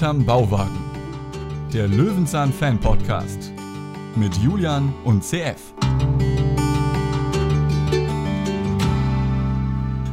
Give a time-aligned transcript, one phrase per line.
[0.00, 0.78] Hinterm Bauwagen.
[1.74, 3.52] Der Löwenzahn Fan Podcast
[4.16, 5.74] mit Julian und CF.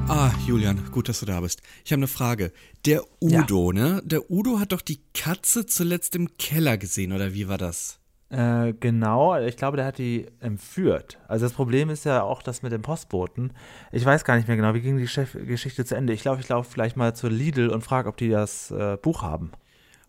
[0.10, 1.62] Ah, Julian, gut, dass du da bist.
[1.86, 2.52] Ich habe eine Frage.
[2.86, 4.02] Der Udo, ne?
[4.04, 8.02] Der Udo hat doch die Katze zuletzt im Keller gesehen, oder wie war das?
[8.30, 11.18] Äh, genau, ich glaube, der hat die entführt.
[11.30, 13.54] Also das Problem ist ja auch das mit dem Postboten.
[13.94, 16.12] Ich weiß gar nicht mehr genau, wie ging die Chef Geschichte zu Ende.
[16.12, 19.22] Ich glaube, ich laufe vielleicht mal zur Lidl und frage, ob die das äh, Buch
[19.22, 19.54] haben.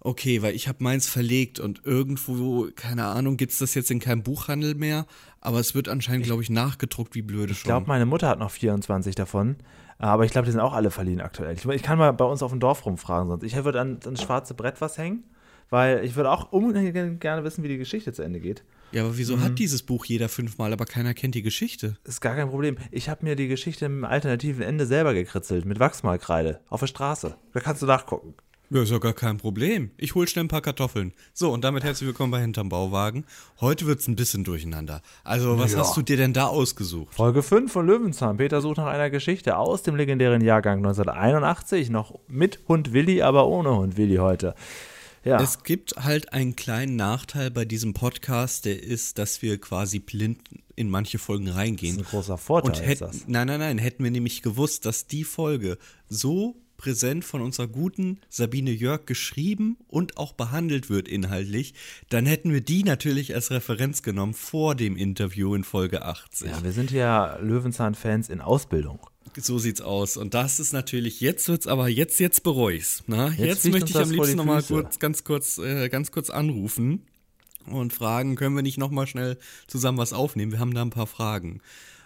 [0.09, 4.01] Okay, weil ich habe meins verlegt und irgendwo, keine Ahnung, gibt es das jetzt in
[4.01, 5.07] keinem Buchhandel mehr,
[5.43, 7.69] aber es wird anscheinend, glaube ich, nachgedruckt, wie blöde Ich schon.
[7.69, 9.57] glaube, meine Mutter hat noch 24 davon.
[9.99, 11.55] Aber ich glaube, die sind auch alle verliehen aktuell.
[11.55, 13.43] Ich, ich kann mal bei uns auf dem Dorf rumfragen sonst.
[13.43, 15.25] Ich würde an das schwarze Brett was hängen,
[15.69, 18.65] weil ich würde auch unbedingt gerne wissen, wie die Geschichte zu Ende geht.
[18.93, 19.43] ja, aber wieso Mhm.
[19.45, 21.99] hat dieses Buch jeder fünfmal, aber keiner kennt die Geschichte?
[22.05, 22.79] Ist gar kein Problem.
[22.93, 27.37] Ich habe mir die Geschichte im alternativen Ende selber gekritzelt mit Wachsmalkreide auf der Straße.
[27.53, 28.33] Da kannst du nachgucken.
[28.71, 29.93] Ja, ist ja gar kein Problem.
[29.97, 31.15] Ich hol schnell ein paar Kartoffeln.
[31.33, 33.25] So, und damit herzlich willkommen bei Hinterm Bauwagen.
[33.63, 35.01] Heute wird's ein bisschen durcheinander.
[35.25, 35.79] Also, was Ja.
[35.79, 37.15] hast du dir denn da ausgesucht?
[37.15, 38.37] Folge 5 von Löwenzahn.
[38.37, 41.89] Peter sucht nach einer Geschichte aus dem legendären Jahrgang 1981.
[41.89, 44.55] Noch mit Hund Willi, aber ohne Hund Willi heute.
[45.25, 45.41] Ja.
[45.41, 50.41] Es gibt halt einen kleinen Nachteil bei diesem Podcast, der ist, dass wir quasi blind
[50.77, 51.97] in manche Folgen reingehen.
[51.97, 55.07] Das ist ein großer Vorteil, Und hätten, nein, nein, nein, hätten wir nämlich gewusst, dass
[55.07, 55.79] die Folge
[56.11, 61.75] so präsent von unserer guten Sabine Jörg geschrieben und auch behandelt wird inhaltlich,
[62.09, 66.51] dann hätten wir die natürlich als Referenz genommen vor dem Interview in Folge 80.
[66.51, 69.01] ja, wir sind ja Löwenzahn-Fans in Ausbildung.
[69.37, 70.17] So sieht's aus.
[70.17, 73.03] Und das ist natürlich, jetzt wird's aber, jetzt, jetzt bereue ich's.
[73.07, 73.29] Na?
[73.31, 77.03] Jetzt, fliegt möchte ich am liebsten nochmal kurz, ganz kurz, äh, ganz kurz anrufen
[77.67, 80.53] und fragen, können wir nicht nochmal schnell zusammen was aufnehmen?
[80.53, 81.61] Wir haben da ein paar Fragen.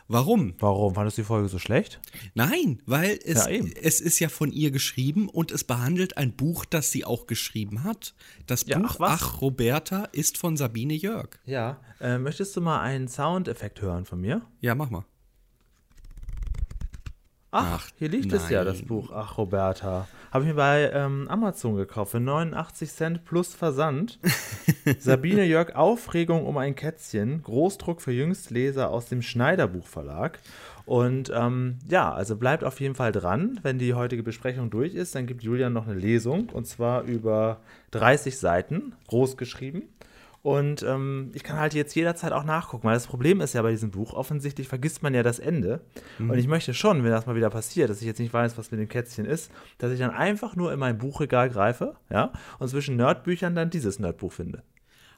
[0.08, 0.54] Warum?
[0.58, 0.94] Warum?
[0.94, 2.00] Fandest du die Folge so schlecht?
[2.34, 3.50] Nein, weil es, Ja,
[3.80, 7.84] es ist ja von ihr geschrieben und es behandelt ein Buch, das sie auch geschrieben
[7.84, 8.14] hat.
[8.46, 9.20] Das Ja, Buch ach?
[9.22, 11.38] Ach Roberta ist von Sabine Jörg.
[11.44, 11.80] Ja.
[12.00, 14.42] Äh, möchtest du mal einen Soundeffekt hören von mir?
[14.60, 15.04] Ja, mach mal.
[17.54, 18.86] Ach, hier liegt es ja, das nein.
[18.86, 19.10] Buch.
[19.12, 20.08] Ach, Roberta.
[20.30, 24.18] Habe ich mir bei ähm, Amazon gekauft für 89 Cent plus Versand.
[24.98, 27.42] Sabine Jörg Aufregung um ein Kätzchen.
[27.42, 30.38] Großdruck für Jüngstleser aus dem Schneiderbuch Verlag.
[30.86, 33.60] Und ähm, ja, also bleibt auf jeden Fall dran.
[33.62, 36.48] Wenn die heutige Besprechung durch ist, dann gibt Julian noch eine Lesung.
[36.48, 39.82] Und zwar über 30 Seiten, groß geschrieben.
[40.42, 43.70] Und ähm, ich kann halt jetzt jederzeit auch nachgucken, weil das Problem ist ja bei
[43.70, 45.82] diesem Buch, offensichtlich vergisst man ja das Ende.
[46.18, 48.72] Und ich möchte schon, wenn das mal wieder passiert, dass ich jetzt nicht weiß, was
[48.72, 52.68] mit dem Kätzchen ist, dass ich dann einfach nur in mein Buchregal greife, ja, und
[52.68, 54.64] zwischen Nerdbüchern dann dieses Nerdbuch finde.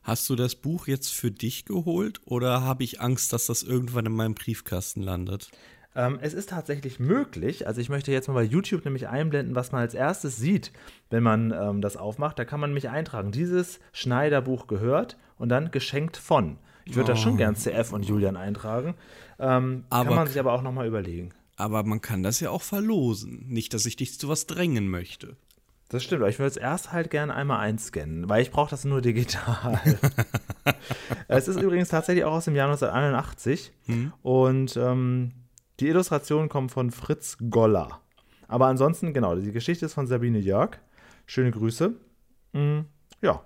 [0.02, 4.04] Hast du das Buch jetzt für dich geholt oder habe ich Angst, dass das irgendwann
[4.04, 5.50] in meinem Briefkasten landet?
[5.96, 9.70] Ähm, es ist tatsächlich möglich, also ich möchte jetzt mal bei YouTube nämlich einblenden, was
[9.70, 10.72] man als erstes sieht,
[11.10, 12.38] wenn man ähm, das aufmacht.
[12.38, 16.58] Da kann man nämlich eintragen, dieses Schneiderbuch gehört und dann geschenkt von.
[16.84, 18.94] Ich würde da schon gern CF und Julian eintragen.
[19.38, 21.30] Ähm, Aber- kann man sich aber auch nochmal überlegen.
[21.56, 23.46] Aber man kann das ja auch verlosen.
[23.48, 25.36] Nicht, dass ich dich zu was drängen möchte.
[25.88, 28.84] Das stimmt, aber ich würde es erst halt gerne einmal einscannen, weil ich brauche das
[28.84, 29.80] nur digital.
[31.28, 33.72] es ist übrigens tatsächlich auch aus dem Jahr 1981
[34.22, 35.32] und ähm,
[35.80, 38.00] die Illustrationen kommen von Fritz Goller.
[38.48, 40.78] Aber ansonsten, genau, die Geschichte ist von Sabine Jörg.
[41.26, 41.94] Schöne Grüße.
[42.52, 42.80] Mm,
[43.22, 43.40] ja,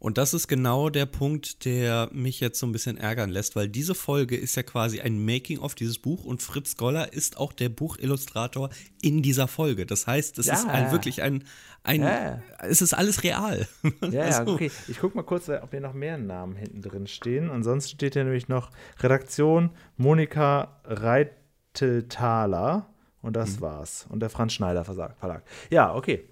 [0.00, 3.68] Und das ist genau der Punkt, der mich jetzt so ein bisschen ärgern lässt, weil
[3.68, 7.70] diese Folge ist ja quasi ein Making-of dieses Buch und Fritz Goller ist auch der
[7.70, 8.68] Buchillustrator
[9.00, 9.86] in dieser Folge.
[9.86, 10.54] Das heißt, es Ja.
[10.54, 11.44] ist ein, wirklich ein,
[11.84, 12.42] ein Ja.
[12.58, 13.66] es ist alles real.
[14.10, 14.70] ja, Also, okay.
[14.88, 17.48] Ich gucke mal kurz, ob hier noch mehr Namen hinten drin stehen.
[17.50, 20.80] Ansonsten steht hier nämlich noch Redaktion Monika
[21.74, 22.86] Reiteltaler
[23.22, 24.06] und das war's.
[24.10, 25.42] Und der Franz Schneider Verlag.
[25.70, 26.24] Ja, okay.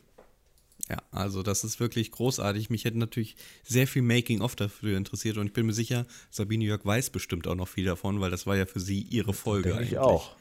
[0.90, 2.68] Ja, also das ist wirklich großartig.
[2.68, 6.84] Mich hätte natürlich sehr viel Making-of dafür interessiert und ich bin mir sicher, Sabine Jörg
[6.84, 9.78] weiß bestimmt auch noch viel davon, weil das war ja für sie ihre Folge Denke
[9.78, 9.92] eigentlich.
[9.92, 10.32] ich auch.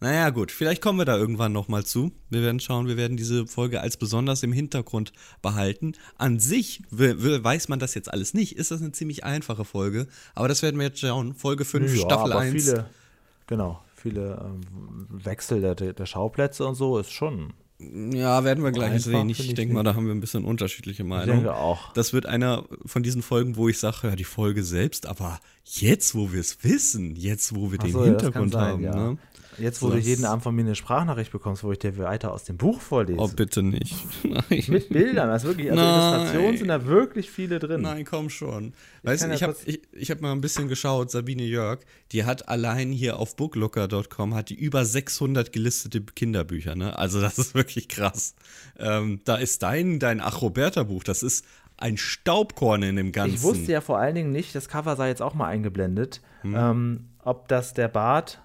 [0.00, 2.12] Naja, gut, vielleicht kommen wir da irgendwann nochmal zu.
[2.30, 5.92] Wir werden schauen, wir werden diese Folge als besonders im Hintergrund behalten.
[6.16, 8.56] An sich we- we- weiß man das jetzt alles nicht.
[8.56, 11.34] Ist das eine ziemlich einfache Folge, aber das werden wir jetzt schauen.
[11.34, 12.64] Folge 5, Ja, Staffel aber 1.
[12.64, 12.86] Viele,
[13.48, 17.52] genau, viele ähm, Wechsel der, der Schauplätze und so ist schon.
[17.80, 19.30] Ja, werden wir gleich Einfach sehen.
[19.30, 21.44] Ich ich denke mal, da haben wir ein bisschen unterschiedliche Meinungen.
[21.44, 21.92] denke auch.
[21.92, 26.16] Das wird einer von diesen Folgen, wo ich sage, ja, die Folge selbst, aber jetzt,
[26.16, 28.94] wo wir es wissen, jetzt, wo wir Ach den so, Hintergrund sein, haben, ja.
[28.96, 29.18] ne?
[29.58, 32.32] Jetzt, wo So, du jeden Abend von mir eine Sprachnachricht bekommst, wo ich dir weiter
[32.32, 33.18] aus dem Buch vorlese.
[33.20, 33.94] Oh, bitte nicht.
[34.24, 34.64] Nein.
[34.68, 35.94] Mit Bildern, also wirklich, also Nein.
[35.94, 37.80] Illustrationen sind da wirklich viele drin.
[37.82, 38.72] Nein, komm schon.
[39.02, 41.80] Weißt kann du, ja ich habe ich, ich hab mal ein bisschen geschaut, Sabine Jörg,
[42.12, 46.98] die hat allein hier auf booklooker.com hat die über 600 gelistete Kinderbücher, ne?
[46.98, 48.34] Also das ist wirklich krass.
[48.78, 51.44] Ähm, da ist dein, dein Ach Roberta Buch, das ist
[51.76, 53.36] ein Staubkorn in dem Ganzen.
[53.36, 56.54] Ich wusste ja vor allen Dingen nicht, das Cover sei jetzt auch mal eingeblendet, Hm.
[56.56, 58.40] ähm, ob das der Bart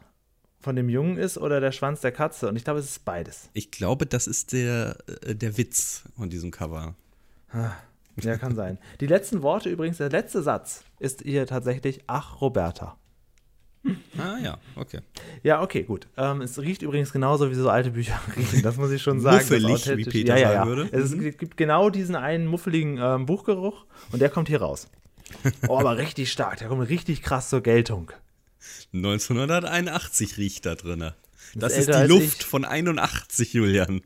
[0.63, 2.47] von dem Jungen ist oder der Schwanz der Katze.
[2.49, 3.49] Und ich glaube, es ist beides.
[3.53, 6.95] Ich glaube, das ist der, äh, der Witz von diesem Cover.
[8.21, 8.77] Ja, kann sein.
[8.99, 12.97] Die letzten Worte übrigens, der letzte Satz ist hier tatsächlich Ach, Roberta.
[14.17, 15.01] Ah ja, okay.
[15.43, 16.07] Ja, okay, gut.
[16.15, 18.61] Ähm, es riecht übrigens genauso, wie so alte Bücher riechen.
[18.61, 19.37] Das muss ich schon sagen.
[19.37, 20.57] Muffelig, wie Peter ja, ja, ja.
[20.59, 20.89] sagen würde.
[20.93, 21.25] Es Mhm.
[21.25, 24.87] ist- gibt genau diesen einen muffeligen ähm, Buchgeruch und der kommt hier raus.
[25.67, 26.59] Oh, aber richtig stark.
[26.59, 28.11] Der kommt richtig krass zur Geltung.
[28.93, 31.15] 1981 riecht da drinne.
[31.55, 32.45] Das, ist ist die Luft ich.
[32.45, 34.01] von 81, Julian.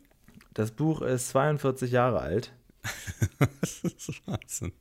[0.53, 2.53] Das Buch ist 42 Jahre alt.
[3.61, 4.71] Das ist Wahnsinn.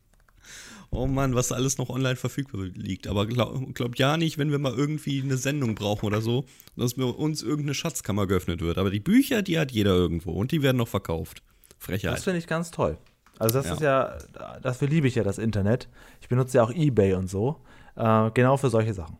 [0.90, 3.08] Oh Mann, was alles noch online verfügbar liegt.
[3.08, 6.44] Aber glaub, glaubt ja nicht, wenn wir mal irgendwie eine Sendung brauchen oder so,
[6.76, 8.78] dass mir uns irgendeine Schatzkammer geöffnet wird.
[8.78, 11.42] Aber die Bücher, die hat jeder irgendwo und die werden noch verkauft.
[11.78, 12.20] Das Frechheit.
[12.20, 12.96] finde ich ganz toll.
[13.38, 13.72] Also das Ja.
[13.74, 15.88] ist ja, dafür liebe ich ja das Internet.
[16.20, 17.60] Ich benutze ja auch Ebay und so.
[17.96, 19.18] Äh, genau für solche Sachen.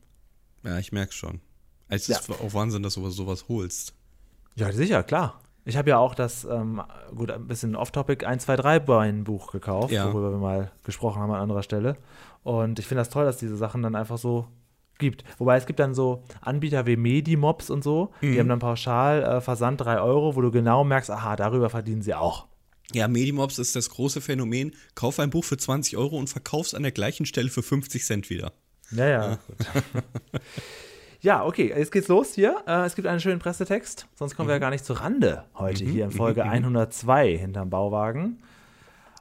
[0.67, 1.41] Ja, ich merke schon.
[1.89, 2.19] Es Ja.
[2.19, 3.95] ist auch Wahnsinn, dass du sowas, holst.
[4.57, 5.41] Ja, sicher, klar.
[5.65, 6.83] Ich habe ja auch das, ähm,
[7.15, 10.13] gut, ein bisschen off-topic 1, 2, 3 Bein-Buch gekauft, Ja.
[10.13, 11.97] worüber wir mal gesprochen haben an anderer Stelle.
[12.43, 14.47] Und ich finde das toll, dass diese Sachen dann einfach so
[14.99, 15.25] gibt.
[15.39, 18.33] Wobei es gibt dann so Anbieter wie Medimobs und so, Mhm.
[18.33, 22.03] die haben dann pauschal äh, Versand 3 Euro, wo du genau merkst, aha, darüber verdienen
[22.03, 22.47] sie auch.
[22.93, 24.73] Ja, Medimobs ist das große Phänomen.
[24.95, 28.31] Kauf ein Buch für 20 Euro und verkauf's an der gleichen Stelle für 50 Cent
[28.31, 28.53] wieder.
[28.93, 29.39] Ja, ja.
[31.21, 32.63] Ja, okay, jetzt geht's los hier.
[32.69, 35.85] Äh, es gibt einen schönen Pressetext, sonst kommen wir ja gar nicht zur Rande heute
[35.85, 38.43] hier in Folge 102 hinterm Bauwagen.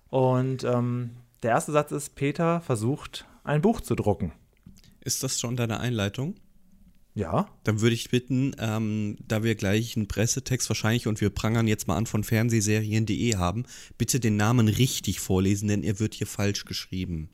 [0.09, 4.33] Und ähm, der erste Satz ist: Peter versucht, ein Buch zu drucken.
[5.01, 6.35] Ist das schon deine Einleitung?
[7.15, 11.65] Ja, Dann würde ich bitten, ähm, da wir gleich einen Pressetext wahrscheinlich und wir prangern
[11.65, 13.63] jetzt mal an von Fernsehserien.de haben,
[13.97, 17.29] bitte den Namen richtig vorlesen, denn er wird hier falsch geschrieben.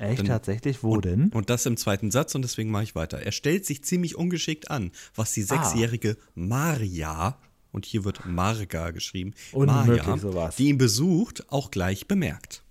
[0.00, 1.28] Echt Dann- tatsächlich, wo denn?
[1.28, 3.18] Und das im zweiten Satz und deswegen mache ich weiter.
[3.18, 7.38] Er stellt sich ziemlich ungeschickt an, was die sechsjährige Maria,
[7.72, 10.56] und hier wird Marga geschrieben, Unmöglich Maja, sowas.
[10.56, 12.64] die ihn besucht, auch gleich bemerkt.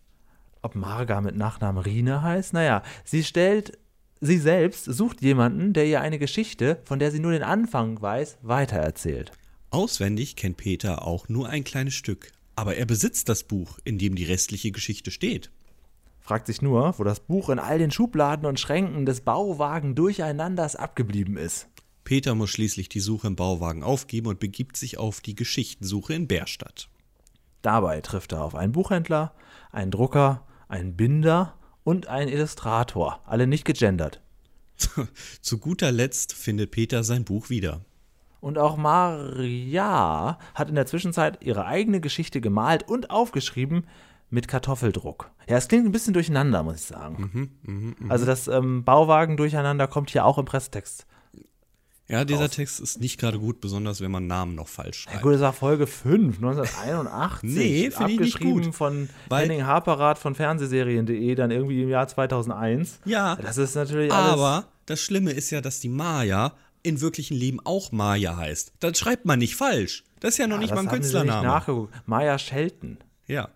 [0.62, 2.52] Ob Marga mit Nachnamen Rine heißt?
[2.52, 3.78] Naja, sie stellt,
[4.20, 8.40] sie selbst sucht jemanden, der ihr eine Geschichte, von der sie nur den Anfang weiß,
[8.42, 9.32] weitererzählt.
[9.70, 14.16] Auswendig kennt Peter auch nur ein kleines Stück, aber er besitzt das Buch, in dem
[14.16, 15.50] die restliche Geschichte steht.
[16.30, 20.76] Fragt sich nur, wo das Buch in all den Schubladen und Schränken des Bauwagen Durcheinanders
[20.76, 21.68] abgeblieben ist.
[22.04, 26.28] Peter muss schließlich die Suche im Bauwagen aufgeben und begibt sich auf die Geschichtensuche in
[26.28, 26.88] Bärstadt.
[27.64, 29.34] Dabei trifft er auf einen Buchhändler,
[29.72, 34.22] einen Drucker, einen Binder und einen Illustrator, alle nicht gegendert.
[35.42, 37.82] Zu guter Letzt findet Peter sein Buch wieder.
[38.40, 43.88] Und auch Maria hat in der Zwischenzeit ihre eigene Geschichte gemalt und aufgeschrieben
[44.30, 45.32] mit Kartoffeldruck.
[45.48, 47.52] Ja, es klingt ein bisschen durcheinander, muss ich sagen.
[48.10, 51.06] also das ähm, Bauwagen durcheinander kommt hier auch im Pressetext.
[52.08, 52.52] Ja, dieser Raus.
[52.52, 55.24] Text ist nicht gerade gut, besonders wenn man Namen noch falsch Ja, schreibt.
[55.24, 57.44] gut, das war Folge 5, 1981.
[57.44, 58.76] Nee, finde ich nicht abgeschrieben gut.
[58.76, 63.00] von Weil- Henning Harperath von Fernsehserien.de, dann irgendwie im Jahr 2001.
[63.06, 64.32] Ja, Das ist natürlich alles.
[64.34, 68.74] aber das Schlimme ist ja, dass die Maya in wirklichen Leben auch Maya heißt.
[68.80, 70.04] Das schreibt man nicht falsch.
[70.20, 71.48] Das ist ja noch Ah, nicht mal ein haben sie nicht Künstlername.
[71.48, 71.94] nachgeguckt.
[72.08, 72.98] Maya Shelton.
[73.28, 73.50] Ja.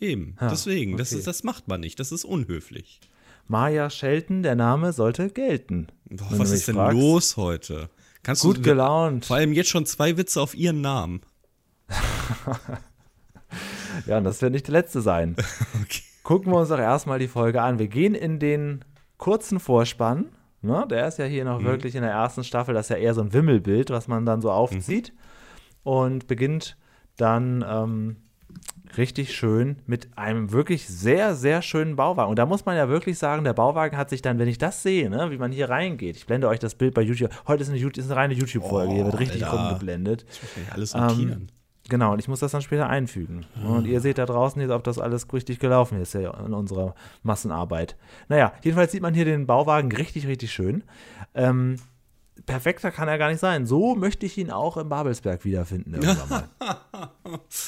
[0.00, 0.36] Eben.
[0.40, 1.18] Ja, Deswegen, das, okay.
[1.20, 2.00] ist, das macht man nicht.
[2.00, 3.00] Das ist unhöflich.
[3.48, 5.88] Maya Shelton, der Name sollte gelten.
[6.08, 6.98] Boah, was ist denn fragst.
[6.98, 7.90] los heute?
[8.22, 9.26] Kannst Gut du gelaunt.
[9.26, 11.20] vor allem jetzt schon zwei Witze auf ihren Namen?
[14.06, 15.36] Ja, und das wird nicht der letzte sein.
[15.82, 16.02] Okay.
[16.22, 17.78] Gucken wir uns doch erstmal die Folge an.
[17.80, 18.84] Wir gehen in den
[19.18, 20.26] kurzen Vorspann.
[20.62, 20.86] Ne?
[20.88, 21.50] Der ist ja hier Mhm.
[21.50, 22.74] noch wirklich in der ersten Staffel.
[22.74, 25.12] Das ist ja eher so ein Wimmelbild, was man dann so aufzieht.
[25.82, 26.76] Und beginnt
[27.16, 28.16] dann ähm,
[28.96, 32.30] richtig schön mit einem wirklich sehr, sehr schönen Bauwagen.
[32.30, 34.82] Und da muss man ja wirklich sagen, der Bauwagen hat sich dann, wenn ich das
[34.82, 37.70] sehe, ne, wie man hier reingeht, ich blende euch das Bild bei YouTube, heute ist
[37.70, 39.68] eine, ist eine reine YouTube-Folge, hier wird richtig Alter.
[39.68, 40.26] rumgeblendet.
[40.70, 41.48] Alles Ähm.
[41.88, 43.44] Genau, und ich muss das dann später einfügen.
[43.66, 46.94] Und ihr seht da draußen jetzt, ob das alles richtig gelaufen ist ja in unserer
[47.24, 47.96] Massenarbeit.
[48.28, 50.84] Naja, jedenfalls sieht man hier den Bauwagen richtig, richtig schön.
[51.34, 51.76] Ähm,
[52.46, 53.66] perfekter kann er gar nicht sein.
[53.66, 56.48] So möchte ich ihn auch im Babelsberg wiederfinden irgendwann mal.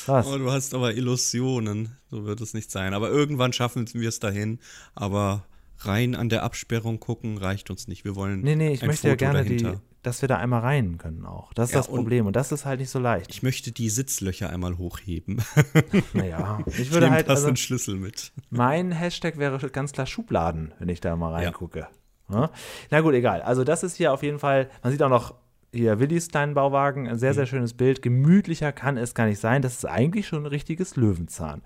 [0.06, 0.26] Was?
[0.26, 1.96] Oh, du hast aber Illusionen.
[2.10, 2.94] So wird es nicht sein.
[2.94, 4.58] Aber irgendwann schaffen wir es dahin.
[4.94, 5.44] Aber
[5.78, 8.04] rein an der Absperrung gucken, reicht uns nicht.
[8.04, 9.72] Wir wollen Nee, nee, ich möchte ja Foto gerne, dahinter.
[9.72, 11.52] die, dass wir da einmal rein können auch.
[11.54, 12.26] Das ist Ja, das und- Problem.
[12.26, 13.30] Und das ist halt nicht so leicht.
[13.30, 15.42] Ich möchte die Sitzlöcher einmal hochheben.
[16.12, 18.32] naja, ich Ich würde nehme halt, also, Schlüssel mit.
[18.50, 21.88] mein Hashtag wäre ganz klar Schubladen, wenn ich da mal reingucke.
[22.30, 22.50] Ja?
[22.90, 23.42] Na gut, egal.
[23.42, 25.34] Also das ist hier auf jeden Fall, man sieht auch noch
[25.74, 27.34] hier Willis kleinen Bauwagen, ein sehr, Mhm.
[27.34, 28.00] sehr schönes Bild.
[28.02, 29.60] Gemütlicher kann es gar nicht sein.
[29.62, 31.62] Das ist eigentlich schon ein richtiges Löwenzahn.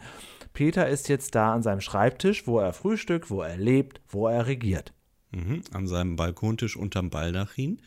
[0.52, 4.46] Peter ist jetzt da an seinem Schreibtisch, wo er frühstückt, wo er lebt, wo er
[4.46, 4.92] regiert.
[5.30, 7.80] Mhm, an seinem Balkontisch unterm Baldachin,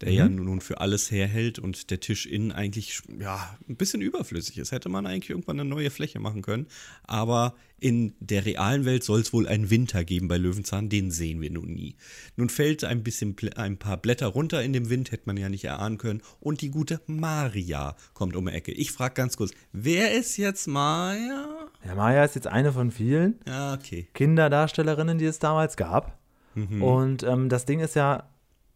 [0.00, 0.16] der Mhm.
[0.16, 4.72] ja nun für alles herhält und der Tisch innen eigentlich ja, ein bisschen überflüssig ist.
[4.72, 6.66] Hätte man eigentlich irgendwann eine neue Fläche machen können.
[7.04, 11.40] Aber in der realen Welt soll es wohl einen Winter geben bei Löwenzahn, den sehen
[11.40, 11.96] wir nun nie.
[12.36, 15.64] Nun fällt ein bisschen ein paar Blätter runter in dem Wind, hätte man ja nicht
[15.64, 16.22] erahnen können.
[16.40, 18.72] Und die gute Maria kommt um die Ecke.
[18.72, 21.68] Ich frage ganz kurz, wer ist jetzt Maria?
[21.84, 24.08] Ja, Maya ist jetzt eine von vielen Ja, okay.
[24.14, 26.18] Kinderdarstellerinnen, die es damals gab.
[26.54, 26.82] Mhm.
[26.82, 28.28] Und ähm, das Ding ist ja,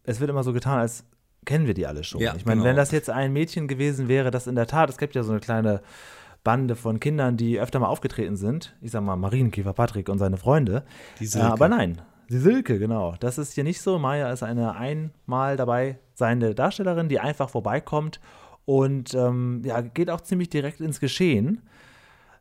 [0.03, 1.03] es wird immer so getan, als
[1.45, 2.21] kennen wir die alle schon.
[2.21, 2.69] Ja, ich meine, genau.
[2.69, 5.31] wenn das jetzt ein Mädchen gewesen wäre, das in der Tat, es gibt ja so
[5.31, 5.81] eine kleine
[6.43, 8.75] Bande von Kindern, die öfter mal aufgetreten sind.
[8.81, 10.83] Ich sag mal, Marienkäfer Patrick und seine Freunde.
[11.19, 11.47] Die Äh, Silke.
[11.47, 13.15] aber nein, die Silke, genau.
[13.19, 13.99] Das ist hier nicht so.
[13.99, 18.19] Maya ist eine einmal dabei seiende Darstellerin, die einfach vorbeikommt
[18.65, 21.61] und ähm, ja, geht auch ziemlich direkt ins Geschehen.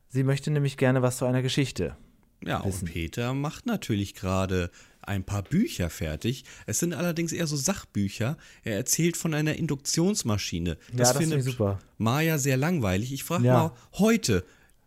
[0.09, 1.97] Sie möchte nämlich gerne was zu einer Geschichte.
[2.47, 2.87] Ja, wissen.
[2.87, 4.71] und Peter macht natürlich gerade
[5.05, 6.45] ein paar Bücher fertig.
[6.67, 8.37] Es sind allerdings eher so Sachbücher.
[8.63, 10.77] Er erzählt von einer Induktionsmaschine.
[10.93, 11.79] das finde ich super.
[11.99, 13.13] Maja sehr langweilig.
[13.13, 13.55] Ich frage Ja.
[13.55, 14.45] mal, heute,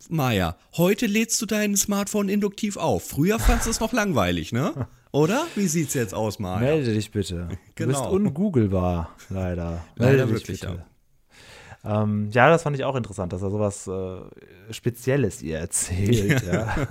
[0.09, 3.07] Maja, heute lädst du dein Smartphone induktiv auf.
[3.07, 4.87] Früher fandst du es noch langweilig, ne?
[5.11, 5.47] Oder?
[5.55, 6.59] Wie sieht's jetzt aus, Maja?
[6.59, 7.47] Melde dich bitte.
[7.75, 8.11] Du bist Genau.
[8.11, 9.83] ungoogelbar, leider.
[9.95, 10.85] Leider Melde dich wirklich, bitte.
[11.85, 16.43] Ähm, ja, das fand ich auch interessant, dass er sowas äh, Spezielles ihr erzählt.
[16.43, 16.75] ja.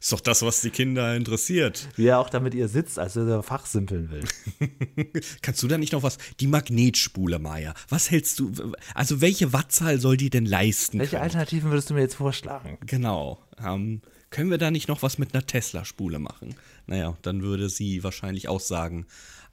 [0.00, 1.88] Ist doch das, was die Kinder interessiert.
[1.94, 4.24] Wie er auch damit ihr sitzt, als er fachsimpeln will.
[5.42, 6.18] Kannst du da nicht noch was?
[6.40, 7.74] Die Magnetspule, Maja.
[7.88, 8.52] Was hältst du?
[8.94, 10.98] Also, welche Wattzahl soll die denn leisten?
[10.98, 11.22] Welche können?
[11.22, 12.78] Alternativen würdest du mir jetzt vorschlagen?
[12.86, 13.38] Genau.
[13.64, 16.56] Ähm, können wir da nicht noch was mit einer Tesla-Spule machen?
[16.86, 19.06] Naja, dann würde sie wahrscheinlich auch sagen,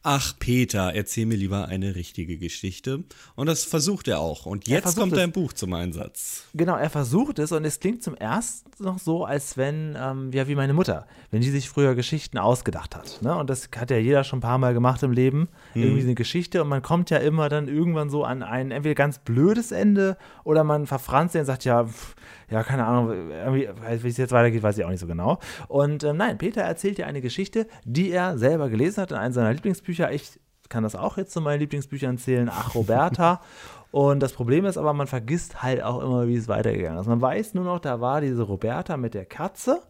[0.03, 3.03] ach Peter, erzähl mir lieber eine richtige Geschichte.
[3.35, 4.45] Und das versucht er auch.
[4.45, 5.19] Und jetzt kommt es.
[5.19, 6.45] dein Buch zum Einsatz.
[6.53, 10.47] Genau, er versucht es und es klingt zum ersten noch so, als wenn, ähm, ja,
[10.47, 13.21] wie meine Mutter, wenn die sich früher Geschichten ausgedacht hat.
[13.21, 13.35] Ne?
[13.35, 15.49] Und das hat ja jeder schon ein paar Mal gemacht im Leben.
[15.75, 19.19] Irgendwie eine Geschichte und man kommt ja immer dann irgendwann so an ein entweder ganz
[19.19, 22.15] blödes Ende oder man verfranst den und sagt, ja, pff,
[22.49, 25.39] ja, keine Ahnung, wie es jetzt weitergeht, weiß ich auch nicht so genau.
[25.67, 29.33] Und ähm, nein, Peter erzählt dir eine Geschichte, die er selber gelesen hat in einem
[29.33, 30.11] seiner Lieblingsbücher.
[30.11, 30.39] Ich
[30.69, 33.41] kann das auch jetzt zu meinen Lieblingsbüchern zählen, Ach Roberta.
[33.91, 37.07] Und das Problem ist aber, man vergisst halt auch immer, wie es weitergegangen ist.
[37.07, 39.81] Man weiß nur noch, da war diese Roberta mit der Katze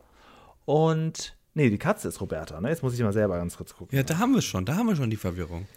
[0.63, 1.36] und.
[1.54, 2.70] Nee, die Katze ist Roberta, ne?
[2.70, 3.98] Jetzt muss ich mal selber ganz kurz gucken.
[3.98, 4.63] Ja, da haben wir es schon.
[4.63, 5.68] Da haben wir schon die Verwirrung.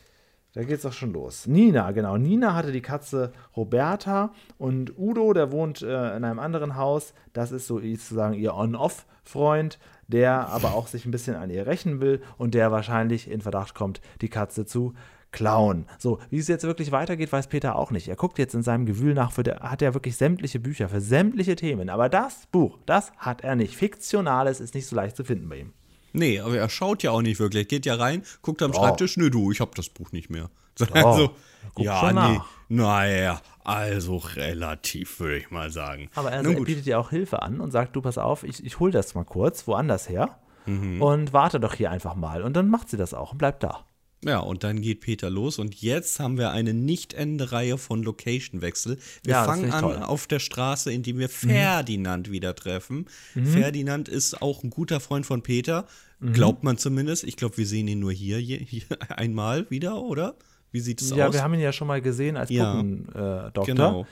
[0.55, 1.47] Da geht's doch schon los.
[1.47, 2.19] Nina, genau.
[2.19, 7.15] Nina hatte die Katze Roberta und Udo, der wohnt äh, in einem anderen Haus.
[7.33, 9.79] Das ist so sozusagen ihr On-Off-Freund,
[10.09, 13.75] der aber auch sich ein bisschen an ihr rächen will und der wahrscheinlich in Verdacht
[13.75, 14.93] kommt, die Katze zu
[15.31, 15.87] klauen.
[15.99, 18.09] So, wie es jetzt wirklich weitergeht, weiß Peter auch nicht.
[18.09, 21.01] Er guckt jetzt in seinem Gewühl nach, für der, hat er wirklich sämtliche Bücher für
[21.01, 21.89] sämtliche Themen.
[21.89, 23.75] Aber das Buch, das hat er nicht.
[23.75, 25.73] Fiktionales ist nicht so leicht zu finden bei ihm.
[26.13, 27.63] Nee, aber er schaut ja auch nicht wirklich.
[27.63, 28.81] Er geht ja rein, guckt am Doch.
[28.81, 30.51] Schreibtisch, nö, du, ich hab das Buch nicht mehr.
[30.93, 31.31] Also,
[31.75, 36.09] guck ja, nee, naja, also relativ, würde ich mal sagen.
[36.15, 38.65] Aber er, Nun er bietet dir auch Hilfe an und sagt, du pass auf, ich,
[38.65, 41.03] ich hol das mal kurz woanders her Mhm.
[41.03, 42.43] und warte doch hier einfach mal.
[42.43, 43.85] Und dann macht sie das auch und bleibt da.
[44.25, 48.05] Ja, und dann geht Peter los und jetzt haben wir eine nicht ende Reihe von
[48.05, 48.99] Location-Wechsel.
[49.25, 49.97] Wir Ja, fangen an toll.
[49.97, 50.03] Mhm.
[50.05, 53.07] auf der Straße, indem wir Ferdinand wieder treffen.
[53.35, 55.87] Ferdinand ist auch ein guter Freund von Peter,
[56.21, 56.35] Mhm.
[56.35, 57.25] glaubt man zumindest.
[57.25, 60.37] Ich glaube, wir sehen ihn nur hier, hier, hier einmal wieder, oder?
[60.71, 61.35] Wie sieht es Ja, aus?
[61.35, 62.73] wir haben ihn ja schon mal gesehen als Ja.
[62.75, 63.47] Puppendoktor.
[63.49, 63.65] Äh, Doktor.
[63.67, 64.07] genau.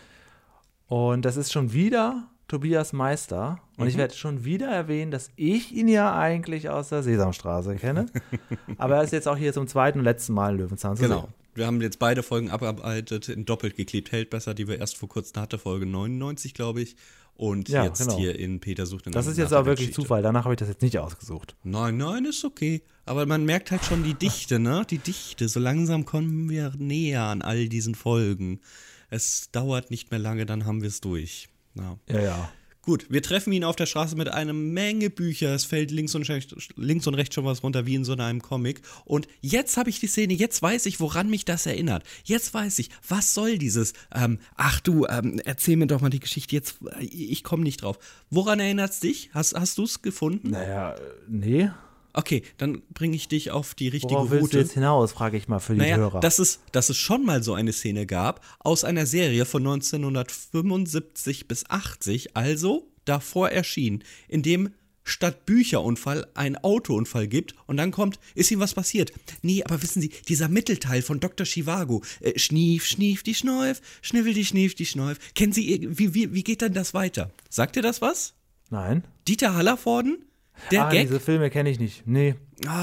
[0.88, 3.60] Und das ist schon wieder Tobias Meister.
[3.76, 3.90] Und Mhm.
[3.90, 8.06] ich werde schon wieder erwähnen, dass ich ihn ja eigentlich aus der Sesamstraße kenne.
[8.78, 11.20] Aber er ist jetzt auch hier zum zweiten und letzten Mal in Löwenzahn zu Genau.
[11.22, 11.34] sehen.
[11.54, 15.08] Wir haben jetzt beide Folgen abgearbeitet, in doppelt geklebt hält besser, die wir erst vor
[15.08, 16.96] kurzem hatte, Folge 99, glaube ich.
[17.34, 18.16] Und Ja, jetzt genau.
[18.18, 20.02] hier in Peter sucht den Das ist jetzt der wirklich Geschichte.
[20.02, 20.22] Zufall.
[20.22, 21.56] Danach habe ich das jetzt nicht ausgesucht.
[21.62, 22.82] Nein, nein, ist okay.
[23.06, 24.84] Aber man merkt halt schon die Dichte, ne?
[24.88, 25.48] Die Dichte.
[25.48, 28.60] So langsam kommen wir näher an all diesen Folgen.
[29.08, 31.48] Es dauert nicht mehr lange, dann haben wir es durch.
[31.74, 31.98] Ja.
[32.08, 32.52] Ja, ja.
[32.82, 35.54] Gut, wir treffen ihn auf der Straße mit einer Menge Bücher.
[35.54, 38.40] Es fällt links und, rechts, links und rechts schon was runter, wie in so einem
[38.40, 38.80] Comic.
[39.04, 42.04] Und jetzt habe ich die Szene, jetzt weiß ich, woran mich das erinnert.
[42.24, 46.20] Jetzt weiß ich, was soll dieses, ähm, ach du, ähm, erzähl mir doch mal die
[46.20, 47.98] Geschichte, jetzt, äh, ich komme nicht drauf.
[48.30, 49.30] Woran erinnert's dich?
[49.34, 50.50] Hast, hast du es gefunden?
[50.50, 51.70] Naja, äh, nee.
[52.12, 54.56] Okay, dann bringe ich dich auf die richtige Worauf willst Route.
[54.56, 56.20] du jetzt hinaus, frage ich mal für die naja, Hörer.
[56.20, 61.48] dass es, dass es schon mal so eine Szene gab aus einer Serie von 1975
[61.48, 64.70] bis 80, also davor erschien, in dem
[65.04, 69.12] statt Bücherunfall ein Autounfall gibt und dann kommt, ist ihm was passiert?
[69.42, 71.46] Nee, aber wissen Sie, dieser Mittelteil von Dr.
[71.46, 75.18] Chivago, äh, Schnief, Schnief, die Schneuf, Schniffel, die Schnief, die Schneuf.
[75.34, 77.30] Kennen Sie, wie, wie, wie geht dann das weiter?
[77.48, 78.34] Sagt ihr das was?
[78.70, 79.04] Nein?
[79.26, 80.24] Dieter Hallervorden?
[80.70, 81.02] Der ah, Gag?
[81.08, 82.06] diese Filme kenne ich nicht.
[82.06, 82.34] Nee.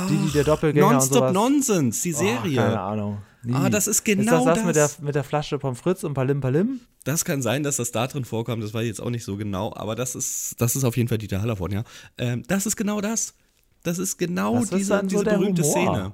[0.09, 1.31] die, die der Doppelgänger und Nonstop.
[1.33, 2.55] Nonsense, die Oh, Serie.
[2.57, 3.17] keine Ahnung.
[3.43, 3.53] Nie.
[3.53, 4.99] Ah, das ist Ist genau das das, Mit, der, das.
[4.99, 6.81] mit der Flasche Pommes frites und Palim Palim?
[7.05, 9.37] Das kann sein, dass das da drin vorkommt, das weiß ich jetzt auch nicht so
[9.37, 11.83] genau, aber das ist, das ist auf jeden Fall Dieter Hallervorden, ja.
[12.17, 13.33] Ähm, das ist genau das.
[13.83, 15.71] Das ist genau Das ist diese, dann so diese berühmte Humor.
[15.93, 16.13] Szene.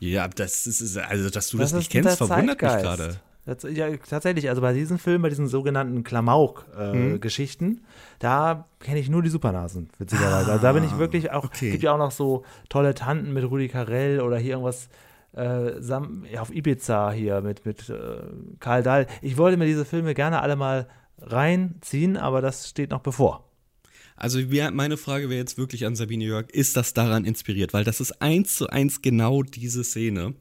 [0.00, 2.82] Ja, das ist, also dass du das, nicht ist kennst, der verwundert mich Zeitgeist.
[2.84, 3.20] gerade.
[3.44, 7.80] Das, ja, tatsächlich, also bei diesen Filmen, bei diesen sogenannten Klamauk-Geschichten,
[8.20, 10.52] da kenne ich nur die Supernasen, witzigerweise.
[10.52, 11.72] also da bin ich wirklich auch, okay.
[11.72, 14.88] gibt ja auch noch so tolle Tanten mit Rudi Carell oder hier irgendwas
[15.34, 18.18] äh, Sam, ja, auf Ibiza hier mit, mit äh,
[18.60, 19.06] Karl Dahl.
[19.22, 23.48] Ich wollte mir diese Filme gerne alle mal reinziehen, aber das steht noch bevor.
[24.14, 24.38] Also
[24.72, 27.72] meine Frage wäre jetzt wirklich an Sabine Jörg, ist das daran inspiriert?
[27.72, 30.34] Weil das ist eins zu eins genau diese Szene,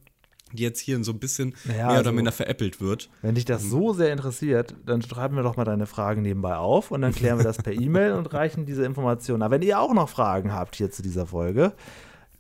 [0.54, 3.10] die jetzt hier so ein bisschen Ja, mehr oder also- minder veräppelt wird.
[3.22, 6.92] Wenn dich das so sehr interessiert, dann schreiben wir doch mal deine Fragen nebenbei auf
[6.92, 9.42] und dann klären wir das per E-Mail und reichen diese Informationen.
[9.44, 11.74] Aber wenn ihr auch noch Fragen habt hier zu dieser Folge,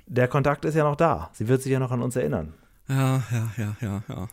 [0.08, 1.30] der Kontakt ist ja noch da.
[1.34, 2.54] Sie wird sich ja noch an uns erinnern.
[2.90, 4.28] Ja, ja, ja, ja, ja.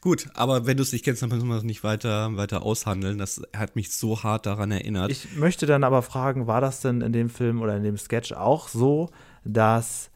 [0.00, 3.16] Gut, aber wenn du es nicht kennst, dann müssen wir es nicht weiter, weiter aushandeln.
[3.16, 5.10] Das hat mich so hart daran erinnert.
[5.10, 8.32] Ich möchte dann aber fragen, war das denn in dem Film oder in dem Sketch
[8.32, 9.08] auch so,
[9.44, 10.10] dass,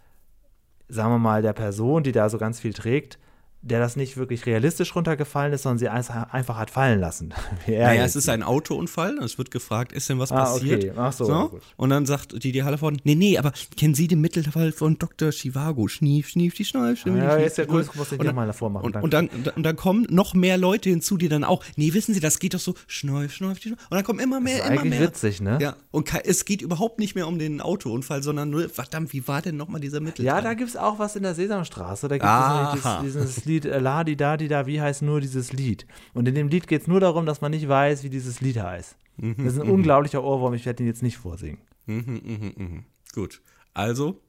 [0.88, 3.18] sagen wir mal, der Person, die da so ganz viel trägt,
[3.60, 7.34] der das nicht wirklich realistisch runtergefallen ist, sondern sie einfach hat fallen lassen.
[7.66, 9.18] Naja, es ist ein Autounfall.
[9.18, 10.84] Es wird gefragt, ist denn was Ah, passiert?
[10.84, 10.92] okay.
[10.96, 11.60] Ach so, gut.
[11.76, 15.30] Und dann sagt die, die Hallervorden, nee, nee, aber kennen Sie den Mittelfall von Dr.
[15.32, 15.88] Chivago?
[15.88, 17.86] Schnief, schnief, die Schneif, schnief, Ja, schnief, ist ja Schneif.
[17.88, 20.06] das muss ich Und dir dann- mal davor machen, Und, und, dann, und dann kommen
[20.08, 23.32] noch mehr Leute hinzu, die dann auch, nee, wissen Sie, das geht doch so, Schneuf,
[23.32, 23.78] Schneuf, die Schneuf.
[23.90, 25.08] Und dann kommen immer mehr, ist immer eigentlich mehr.
[25.08, 25.58] witzig, ne?
[25.60, 29.42] Ja, und es geht überhaupt nicht mehr um den Autounfall, sondern nur, verdammt, wie war
[29.42, 30.26] denn nochmal dieser Mittelteil?
[30.26, 32.08] Ja, da gibt es auch was in der Sesamstraße.
[32.08, 35.86] Da gibt es dieses Lied äh, La di da wie heißt nur dieses Lied?
[36.14, 38.58] Und in dem Lied geht es nur darum, dass man nicht weiß, wie dieses Lied
[38.58, 38.96] heißt.
[39.16, 41.58] Mhm, Das ist ein unglaublicher Ohrwurm, ich werde ihn jetzt nicht vorsingen.
[41.86, 42.84] Mhm, mhm, mhm.
[43.12, 43.42] Gut.
[43.74, 44.20] Also,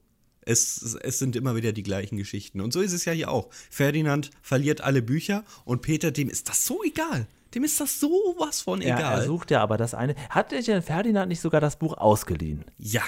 [0.42, 2.60] es, es sind immer wieder die gleichen Geschichten.
[2.60, 3.50] Und so ist es ja hier auch.
[3.70, 7.26] Ferdinand verliert alle Bücher und Peter, dem ist das so egal.
[7.54, 9.20] Dem ist das sowas von Ja, egal.
[9.20, 10.14] er sucht ja aber das eine.
[10.30, 13.02] Hat der denn Ferdinand nicht sogar das Buch ausgeliehen ja.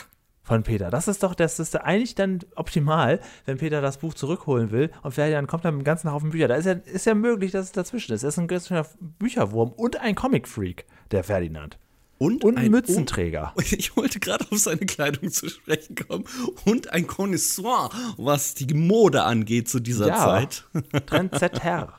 [0.53, 0.91] Von Peter?
[0.91, 5.13] Das ist doch, das ist eigentlich dann optimal, wenn Peter das Buch zurückholen will und
[5.13, 6.47] Ferdinand kommt dann mit dem ganzen Haufen Bücher.
[6.47, 8.23] Da ist ja, ist ja möglich, dass es dazwischen ist.
[8.23, 11.79] Er ist ein ganz Bücherwurm und ein Comic-Freak, der Ferdinand.
[12.19, 13.55] Und, Und ein Mützenträger.
[13.57, 16.25] Oh, ich wollte gerade auf seine Kleidung zu sprechen kommen.
[16.67, 17.89] Und ein Connoisseur,
[18.19, 20.19] was die Mode angeht zu dieser Ja.
[20.19, 20.65] Zeit.
[21.07, 21.95] Trendsetter.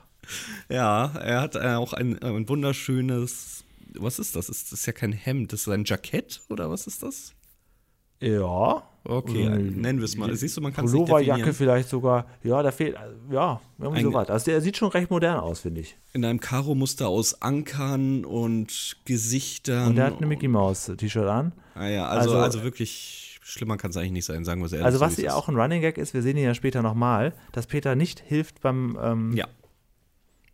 [0.68, 3.64] Ja, er hat äh, auch ein, ein wunderschönes.
[3.98, 4.48] Was ist das?
[4.48, 5.52] Ist das ja kein Hemd?
[5.52, 7.33] Das ist ein Jackett oder was ist das?
[8.26, 8.82] Ja.
[9.06, 10.34] Okay, Ähm, nennen wir es mal.
[10.34, 12.24] Siehst du, man kann es nicht Pulloverjacke vielleicht sogar.
[12.42, 12.96] Ja, da fehlt,
[13.30, 14.30] ja, irgendwie Ein- sowas.
[14.30, 15.98] Also der sieht schon recht modern aus, finde ich.
[16.14, 19.88] In einem Karo-Muster aus Ankern und Gesichtern.
[19.88, 21.52] Und der hat eine Mickey Mouse T-Shirt an.
[21.74, 24.72] Ah ja, also, also, Also- wirklich schlimmer kann es eigentlich nicht sein, sagen wir es
[24.72, 24.86] ehrlich.
[24.86, 27.34] Also so was ja auch ein Running Gag ist, wir sehen ihn ja später nochmal,
[27.52, 29.46] dass Peter nicht hilft beim ähm, Ja,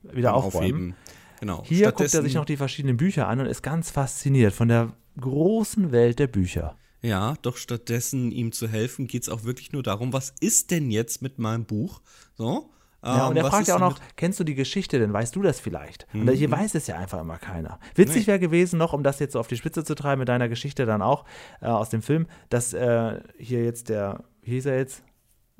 [0.03, 0.95] wieder aufräumen.
[1.39, 1.63] Genau.
[1.65, 4.93] Hier guckt er sich noch die verschiedenen Bücher an und ist ganz fasziniert von der
[5.21, 6.77] großen Welt der Bücher.
[7.03, 10.91] Ja, doch stattdessen ihm zu helfen, geht es auch wirklich nur darum, was ist denn
[10.91, 12.01] jetzt mit meinem Buch?
[12.35, 12.71] So.
[13.03, 14.05] Ja, ähm, und er was fragt ja auch noch, Mhm.
[14.17, 15.11] kennst du die Geschichte denn?
[15.11, 16.07] Weißt du das vielleicht?
[16.13, 17.79] Und hier weiß es ja einfach immer keiner.
[17.95, 20.51] Witzig wäre gewesen noch, um das jetzt so auf die Spitze zu treiben mit deiner
[20.51, 21.25] Geschichte dann auch
[21.63, 25.03] äh, aus dem Film, dass äh, hier jetzt der, wie hieß er jetzt?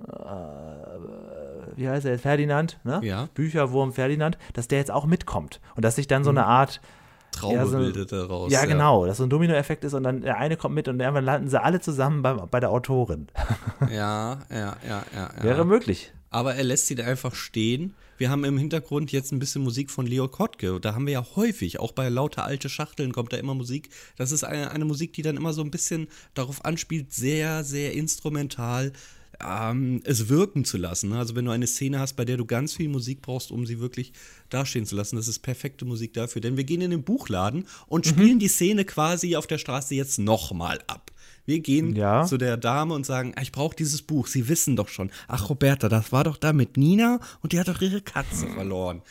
[0.01, 0.03] Äh,
[1.77, 2.23] wie heißt er jetzt?
[2.23, 3.01] Ferdinand, ne?
[3.03, 3.29] Ja.
[3.35, 5.61] Bücherwurm Ferdinand, dass der jetzt auch mitkommt.
[5.77, 6.81] Und dass sich dann so eine Art
[7.33, 8.53] Traube ja, so- bildet daraus.
[8.53, 11.25] ja, genau, dass so ein Dominoeffekt ist und dann der eine kommt mit und irgendwann
[11.25, 13.29] landen sie alle zusammen beim, bei der Autorin.
[13.91, 15.05] Ja, ja, ja, ja.
[15.15, 15.43] ja.
[15.43, 16.13] Wäre möglich.
[16.31, 17.95] Aber er lässt sie da einfach stehen.
[18.19, 20.79] Wir haben im Hintergrund jetzt ein bisschen Musik von Leo Kottke.
[20.79, 23.89] Da haben wir ja häufig, auch bei lauter alte Schachteln kommt da immer Musik.
[24.17, 27.95] Das ist eine, eine Musik, die dann immer so ein bisschen darauf anspielt, sehr, sehr
[27.95, 28.93] instrumental
[29.47, 31.13] ähm, es wirken zu lassen.
[31.13, 33.81] Also wenn du eine Szene hast, bei der du ganz viel Musik brauchst, um sie
[33.81, 34.13] wirklich
[34.49, 36.41] dastehen zu lassen, das ist perfekte Musik dafür.
[36.43, 40.19] Denn wir gehen in den Buchladen und spielen die Szene quasi auf der Straße jetzt
[40.19, 41.11] nochmal ab.
[41.47, 42.25] Wir gehen Ja.
[42.27, 44.27] zu der Dame und sagen, "Ah, ich brauche dieses Buch.
[44.27, 45.11] Sie wissen doch schon.
[45.27, 49.03] Ach, Roberta, das war doch da mit Nina und die hat doch ihre Katze verloren.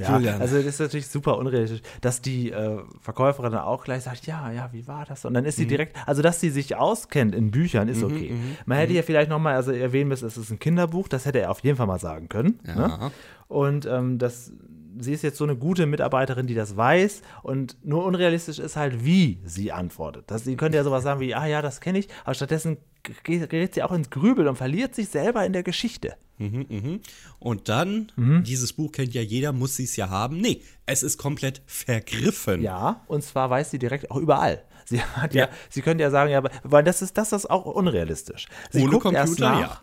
[0.00, 0.40] Ja, Julian.
[0.40, 4.50] also das ist natürlich super unrealistisch, dass die äh, Verkäuferin dann auch gleich sagt, ja,
[4.50, 5.24] ja, wie war das?
[5.24, 5.62] Und dann ist Mhm.
[5.62, 8.34] sie direkt, also dass sie sich auskennt in Büchern, ist okay.
[8.66, 11.50] Man hätte ja vielleicht nochmal, also erwähnen müssen, es ist ein Kinderbuch, das hätte er
[11.50, 12.58] auf jeden Fall mal sagen können.
[12.66, 12.74] Ja.
[12.76, 13.10] Ne?
[13.48, 14.52] Und ähm, das,
[15.00, 19.04] sie ist jetzt so eine gute Mitarbeiterin, die das weiß und nur unrealistisch ist halt,
[19.04, 20.24] wie sie antwortet.
[20.28, 22.78] Das, sie könnte ja sowas sagen wie, ah ja, das kenne ich, aber stattdessen
[23.24, 26.14] ge- gerät sie auch ins Grübeln und verliert sich selber in der Geschichte.
[26.38, 27.00] Mhm, mhm.
[27.38, 28.44] Und dann, Mhm.
[28.44, 30.38] dieses Buch kennt ja jeder, muss sie es ja haben.
[30.40, 32.62] Nee, es ist komplett vergriffen.
[32.62, 34.62] Ja, und zwar weiß sie direkt auch überall.
[34.86, 35.50] Sie hat ja, Ja.
[35.68, 38.46] sie könnte ja sagen, ja, aber weil das ist das ist auch unrealistisch.
[38.70, 39.82] Sie Ohne guckt erst Computer, nach.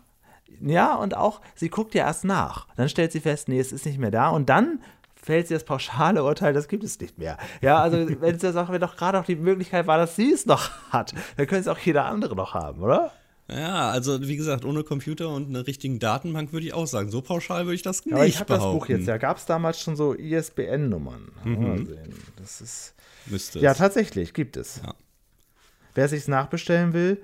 [0.60, 0.96] Ja.
[0.96, 2.66] und auch sie guckt ja erst nach.
[2.76, 4.80] Dann stellt sie fest, nee, es ist nicht mehr da und dann
[5.28, 7.36] fällt sie das pauschale Urteil, das gibt es nicht mehr.
[7.60, 10.46] Ja, also wenn sie sagt, wenn doch gerade auch die Möglichkeit war, dass sie es
[10.46, 13.12] noch hat, dann könnte es auch jeder andere noch haben, oder?
[13.46, 17.10] Ja, also wie gesagt, ohne Computer und eine richtigen Datenbank würde ich auch sagen.
[17.10, 18.62] So pauschal würde ich das nicht Aber ich habe das.
[18.62, 21.30] Buch jetzt, ja, gab es damals schon so ISBN-Nummern.
[21.44, 22.14] Sehen.
[22.36, 22.94] Das ist
[23.26, 23.78] Müsste Ja, es.
[23.78, 24.80] tatsächlich, gibt es.
[24.82, 24.94] Ja.
[25.94, 27.20] Wer sich nachbestellen will,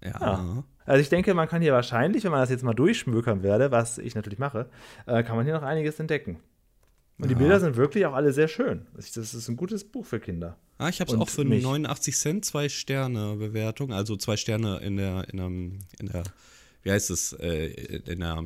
[0.03, 0.63] Ja.
[0.85, 3.97] Also ich denke, man kann hier wahrscheinlich, wenn man das jetzt mal durchschmökern werde, was
[3.97, 4.69] ich natürlich mache,
[5.07, 6.37] äh, kann man hier noch einiges entdecken.
[7.17, 8.85] Und die Bilder sind wirklich auch alle sehr schön.
[8.93, 10.57] Das ist ein gutes Buch für Kinder.
[10.77, 11.63] Ah, ich habe es auch für mich.
[11.63, 16.23] 89 Cent zwei Sterne Bewertung, also zwei Sterne in der in der, in der
[16.83, 17.67] wie heißt es äh,
[18.05, 18.45] in der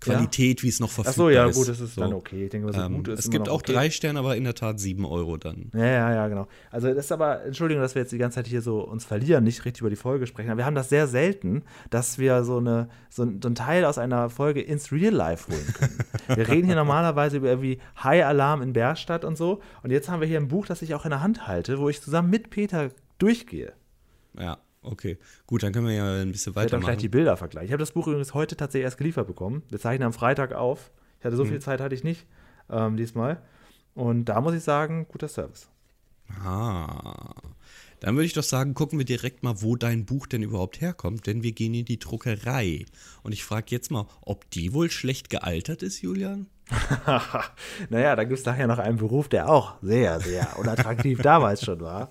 [0.00, 1.56] Qualität, wie es noch Ach verfügbar so, ja, ist.
[1.56, 2.00] gut, das ist So.
[2.02, 2.44] dann okay.
[2.44, 3.72] Ich denke, so Ähm, gut ist es gibt auch okay.
[3.72, 5.70] drei Sterne, aber in der Tat sieben Euro dann.
[5.74, 6.46] Ja, ja, ja, genau.
[6.70, 9.44] Also das ist aber, Entschuldigung, dass wir jetzt die ganze Zeit hier so uns verlieren,
[9.44, 12.58] nicht richtig über die Folge sprechen, aber wir haben das sehr selten, dass wir so,
[12.58, 15.98] eine, so, ein, so ein Teil aus einer Folge ins Real Life holen können.
[16.38, 20.20] wir reden hier normalerweise über irgendwie High Alarm in Bergstadt und so und jetzt haben
[20.20, 22.50] wir hier ein Buch, das ich auch in der Hand halte, wo ich zusammen mit
[22.50, 23.72] Peter durchgehe.
[24.38, 25.18] Ja, okay.
[25.46, 27.10] Gut, dann können wir ja ein bisschen Ich werde auch gleich die weitermachen.
[27.10, 27.66] Bilder vergleichen.
[27.66, 29.62] Ich habe das Buch übrigens heute tatsächlich erst geliefert bekommen.
[29.68, 30.90] Wir zeichnen am Freitag auf.
[31.20, 31.48] Ich hatte so Mhm.
[31.48, 32.26] viel Zeit hatte ich nicht
[32.70, 33.42] ähm, diesmal.
[33.94, 35.68] Und da muss ich sagen, guter Service.
[36.44, 37.34] Ah.
[38.00, 41.26] Dann würde ich doch sagen, gucken wir direkt mal, wo dein Buch denn überhaupt herkommt,
[41.26, 42.84] denn wir gehen in die Druckerei.
[43.22, 46.46] Und ich frage jetzt mal, ob die wohl schlecht gealtert ist, Julian?
[47.90, 51.80] naja, da gibt es daher noch einen Beruf, der auch sehr, sehr unattraktiv damals schon
[51.80, 52.08] war.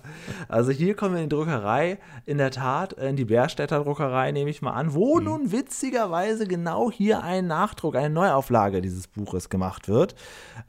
[0.48, 4.48] Also hier kommen wir in die Druckerei, in der Tat, in die Bärstädter Druckerei nehme
[4.48, 9.88] ich mal an, wo nun witzigerweise genau hier ein Nachdruck, eine Neuauflage dieses Buches gemacht
[9.88, 10.14] wird,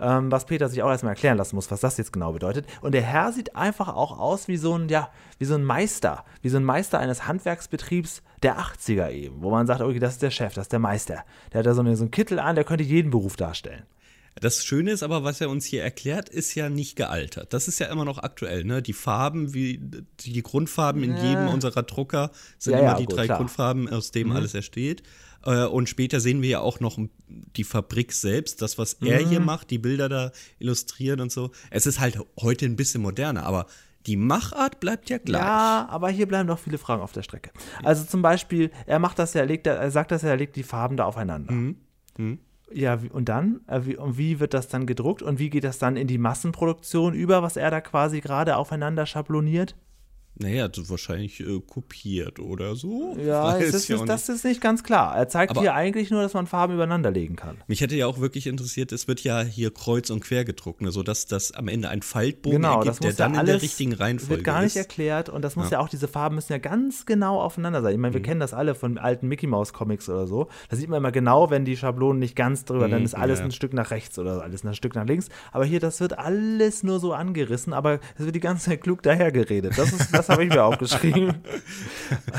[0.01, 2.65] ähm, was Peter sich auch erstmal erklären lassen muss, was das jetzt genau bedeutet.
[2.81, 6.25] Und der Herr sieht einfach auch aus wie so ein, ja, wie so ein Meister,
[6.41, 10.21] wie so ein Meister eines Handwerksbetriebs der 80er eben, wo man sagt, okay, das ist
[10.21, 11.23] der Chef, das ist der Meister.
[11.51, 13.83] Der hat da so, eine, so einen Kittel an, der könnte jeden Beruf darstellen.
[14.39, 17.53] Das Schöne ist aber, was er uns hier erklärt, ist ja nicht gealtert.
[17.53, 18.83] Das ist ja immer noch aktuell, ne?
[18.83, 19.79] Die Farben, wie
[20.19, 23.39] die Grundfarben in jedem unserer Drucker sind Ja, immer ja, die gut, drei klar.
[23.39, 25.01] Grundfarben, aus denen alles entsteht.
[25.43, 29.39] Äh, Und später sehen wir ja auch noch die Fabrik selbst, das, was er hier
[29.39, 31.49] macht, die Bilder da illustrieren und so.
[31.71, 33.65] Es ist halt heute ein bisschen moderner, aber
[34.07, 35.41] die Machart bleibt ja gleich.
[35.41, 37.51] Ja, aber hier bleiben doch viele Fragen auf der Strecke.
[37.83, 40.55] Also zum Beispiel, er macht das ja, er, legt, er sagt das ja, er legt
[40.55, 41.53] die Farben da aufeinander.
[42.71, 43.61] Ja, wie, und dann?
[43.67, 45.21] Äh, und wie wird das dann gedruckt?
[45.21, 49.05] Und wie geht das dann in die Massenproduktion über, was er da quasi gerade aufeinander
[49.05, 49.75] schabloniert?
[50.39, 53.17] Naja, wahrscheinlich äh, kopiert oder so.
[53.19, 55.15] Ja, ist, ja auch das ist nicht ganz klar.
[55.15, 57.57] Er zeigt Aber- hier eigentlich nur, dass man Farben übereinander legen kann.
[57.67, 60.91] Mich hätte ja auch wirklich interessiert, es wird ja hier kreuz und quer gedruckt, ne,
[60.91, 63.93] sodass das am Ende ein Faltbogen Genau, ergibt, der ja dann alles, in der richtigen
[63.93, 64.81] Reihenfolge wird gar nicht ist.
[64.81, 65.77] erklärt und das muss ja.
[65.77, 65.79] Ja.
[65.83, 67.91] auch, diese Farben müssen ja ganz genau aufeinander sein.
[67.93, 68.01] Ich Mhm.
[68.03, 70.47] meine, wir kennen das alle von alten Mickey Mouse Comics oder so.
[70.69, 73.43] Da sieht man immer genau, wenn die Schablonen nicht ganz drüber, dann ist alles Mhm,
[73.43, 73.45] ja.
[73.47, 75.29] ein Stück nach rechts oder alles ein Stück nach links.
[75.51, 79.01] Aber hier, das wird alles nur so angerissen, aber es wird die ganze Zeit klug
[79.01, 79.77] dahergeredet.
[79.77, 81.35] Das ist, das habe ich mir aufgeschrieben.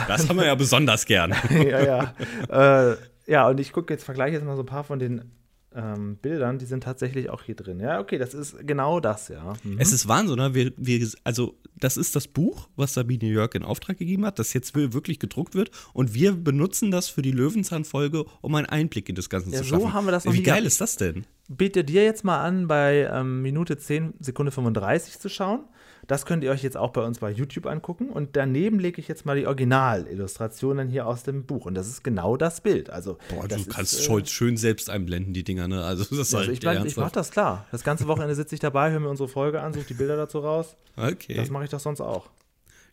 [0.07, 1.35] Das haben wir ja besonders gern.
[1.51, 2.15] ja,
[2.49, 2.91] ja.
[2.93, 2.97] Äh,
[3.27, 5.31] ja, und ich gucke jetzt, vergleiche jetzt mal so ein paar von den
[5.75, 7.79] ähm, Bildern, die sind tatsächlich auch hier drin.
[7.79, 9.53] Ja, okay, das ist genau das, ja.
[9.63, 9.79] Mhm.
[9.79, 10.55] Es ist Wahnsinn, oder?
[10.55, 14.55] Wir, wir, also, das ist das Buch, was Sabine Jörg in Auftrag gegeben hat, das
[14.55, 15.71] jetzt wirklich gedruckt wird.
[15.93, 19.65] Und wir benutzen das für die Löwenzahn-Folge, um einen Einblick in das Ganze Ja, zu
[19.65, 19.93] so schaffen.
[19.93, 21.27] haben wir das noch Wie geil ist das denn?
[21.49, 25.65] biete dir jetzt mal an, bei ähm, Minute 10, Sekunde 35 zu schauen.
[26.09, 28.09] Das könnt ihr euch jetzt auch bei uns bei YouTube angucken.
[28.09, 31.67] Und daneben lege ich jetzt mal die Originalillustrationen hier aus dem Buch.
[31.67, 32.89] Und das ist genau das Bild.
[32.89, 35.85] Also, Boah, du kannst ist, äh, schon schön selbst einblenden, die Dinger, ne?
[35.85, 37.67] Also, das ist Also halt ich, mein, ich mach das klar.
[37.71, 40.39] Das ganze Wochenende sitze ich dabei, höre mir unsere Folge an, suche die Bilder dazu
[40.39, 40.77] raus.
[40.97, 41.35] Okay.
[41.35, 42.31] Das mache ich doch sonst auch.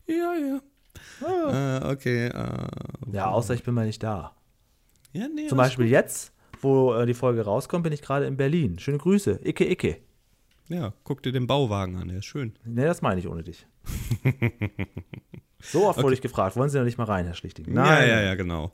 [0.07, 0.59] ja, ja.
[1.21, 2.27] Äh, okay.
[2.27, 2.67] Äh,
[3.13, 4.35] Ja, außer ich bin mal nicht da.
[5.13, 8.77] ja, nee, Zum Beispiel jetzt, wo äh, die Folge rauskommt, bin ich gerade in Berlin.
[8.79, 9.39] Schöne Grüße.
[9.43, 9.97] Icke, icke.
[10.67, 12.53] Ja, guck dir den Bauwagen an, der ist schön.
[12.63, 13.67] Nee, das meine ich ohne dich.
[15.61, 16.55] so oft wurde ich gefragt.
[16.55, 17.73] Wollen Sie noch nicht mal rein, Herr Schlichting?
[17.73, 18.73] Ja, ja, ja, genau.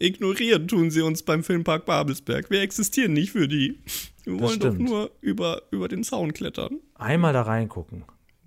[0.00, 2.50] Ignorieren tun sie uns beim Filmpark Babelsberg.
[2.50, 3.82] Wir existieren nicht für die.
[4.24, 4.88] Wir wollen doch stimmt.
[4.88, 6.78] nur über, über den Zaun klettern.
[6.94, 8.04] Einmal da reingucken.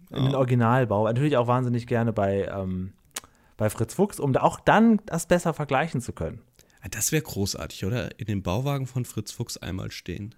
[0.10, 1.06] In den Originalbau.
[1.06, 2.94] Natürlich auch wahnsinnig gerne bei, ähm,
[3.58, 6.42] bei Fritz Fuchs, um auch dann das besser vergleichen zu können.
[6.90, 8.20] Das wäre großartig, oder?
[8.20, 10.36] In dem Bauwagen von Fritz Fuchs einmal stehen.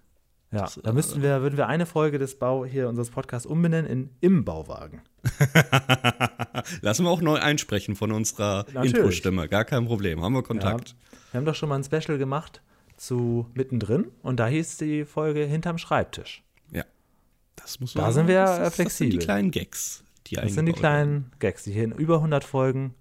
[0.52, 4.10] Ja, da müssten wir, würden wir eine Folge des Bau hier unseres Podcasts umbenennen in
[4.20, 5.02] Im Bauwagen.
[6.80, 8.66] Lassen wir auch neu einsprechen von unserer.
[8.82, 9.48] Intro-Stimme.
[9.48, 10.22] Gar kein Problem.
[10.22, 10.46] Haben wir Ja.
[10.46, 10.94] Kontakt.
[11.32, 12.62] Wir haben doch schon mal ein Special gemacht
[12.96, 16.44] zu Mittendrin und da hieß die Folge Hinterm Schreibtisch.
[16.70, 16.84] Ja.
[17.56, 19.10] Das muss Da sind wir, das, äh, ist- Das sind flexibel.
[19.18, 22.94] die kleinen Gags, die Das sind die kleinen Gags, die hier in über 100 Folgen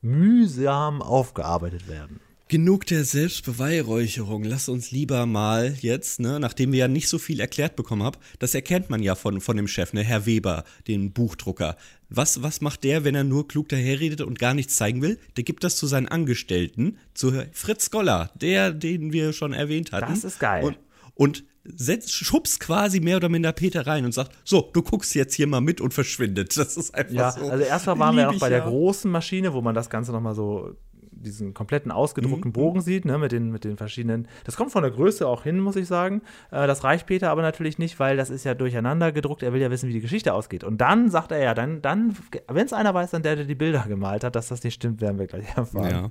[0.00, 2.20] mühsam aufgearbeitet werden.
[2.54, 4.44] Genug der Selbstbeweihräucherung.
[4.44, 8.16] Lass uns lieber mal jetzt, ne, nachdem wir ja nicht so viel erklärt bekommen haben,
[8.38, 11.76] das erkennt man ja von, von dem Chef, ne, Herr Weber, den Buchdrucker.
[12.10, 15.18] Was, was macht der, wenn er nur klug daherredet und gar nichts zeigen will?
[15.36, 20.12] Der gibt das zu seinen Angestellten, zu Fritz Goller, der, den wir schon erwähnt hatten.
[20.12, 20.62] Das ist geil.
[20.62, 20.78] Und,
[21.14, 25.34] und setzt, schubst quasi mehr oder minder Peter rein und sagt, so, du guckst jetzt
[25.34, 26.56] hier mal mit und verschwindet.
[26.56, 27.50] Das ist einfach Ja, so.
[27.50, 28.68] also erstmal waren wir noch bei der ja.
[28.68, 30.76] großen Maschine, wo man das Ganze nochmal so
[31.24, 32.52] diesen kompletten ausgedruckten Mhm.
[32.52, 34.28] Bogen sieht, ne, mit den, mit den verschiedenen.
[34.44, 36.22] Das kommt von der Größe auch hin, muss ich sagen.
[36.50, 39.42] Äh, das reicht Peter aber natürlich nicht, weil das ist ja durcheinander gedruckt.
[39.42, 40.62] Er will ja wissen, wie die Geschichte ausgeht.
[40.64, 42.14] Und dann sagt er ja, dann, dann
[42.48, 45.00] wenn es einer weiß, dann der, der die Bilder gemalt hat, dass das nicht stimmt,
[45.00, 45.90] werden wir gleich erfahren.
[45.90, 46.10] Ja.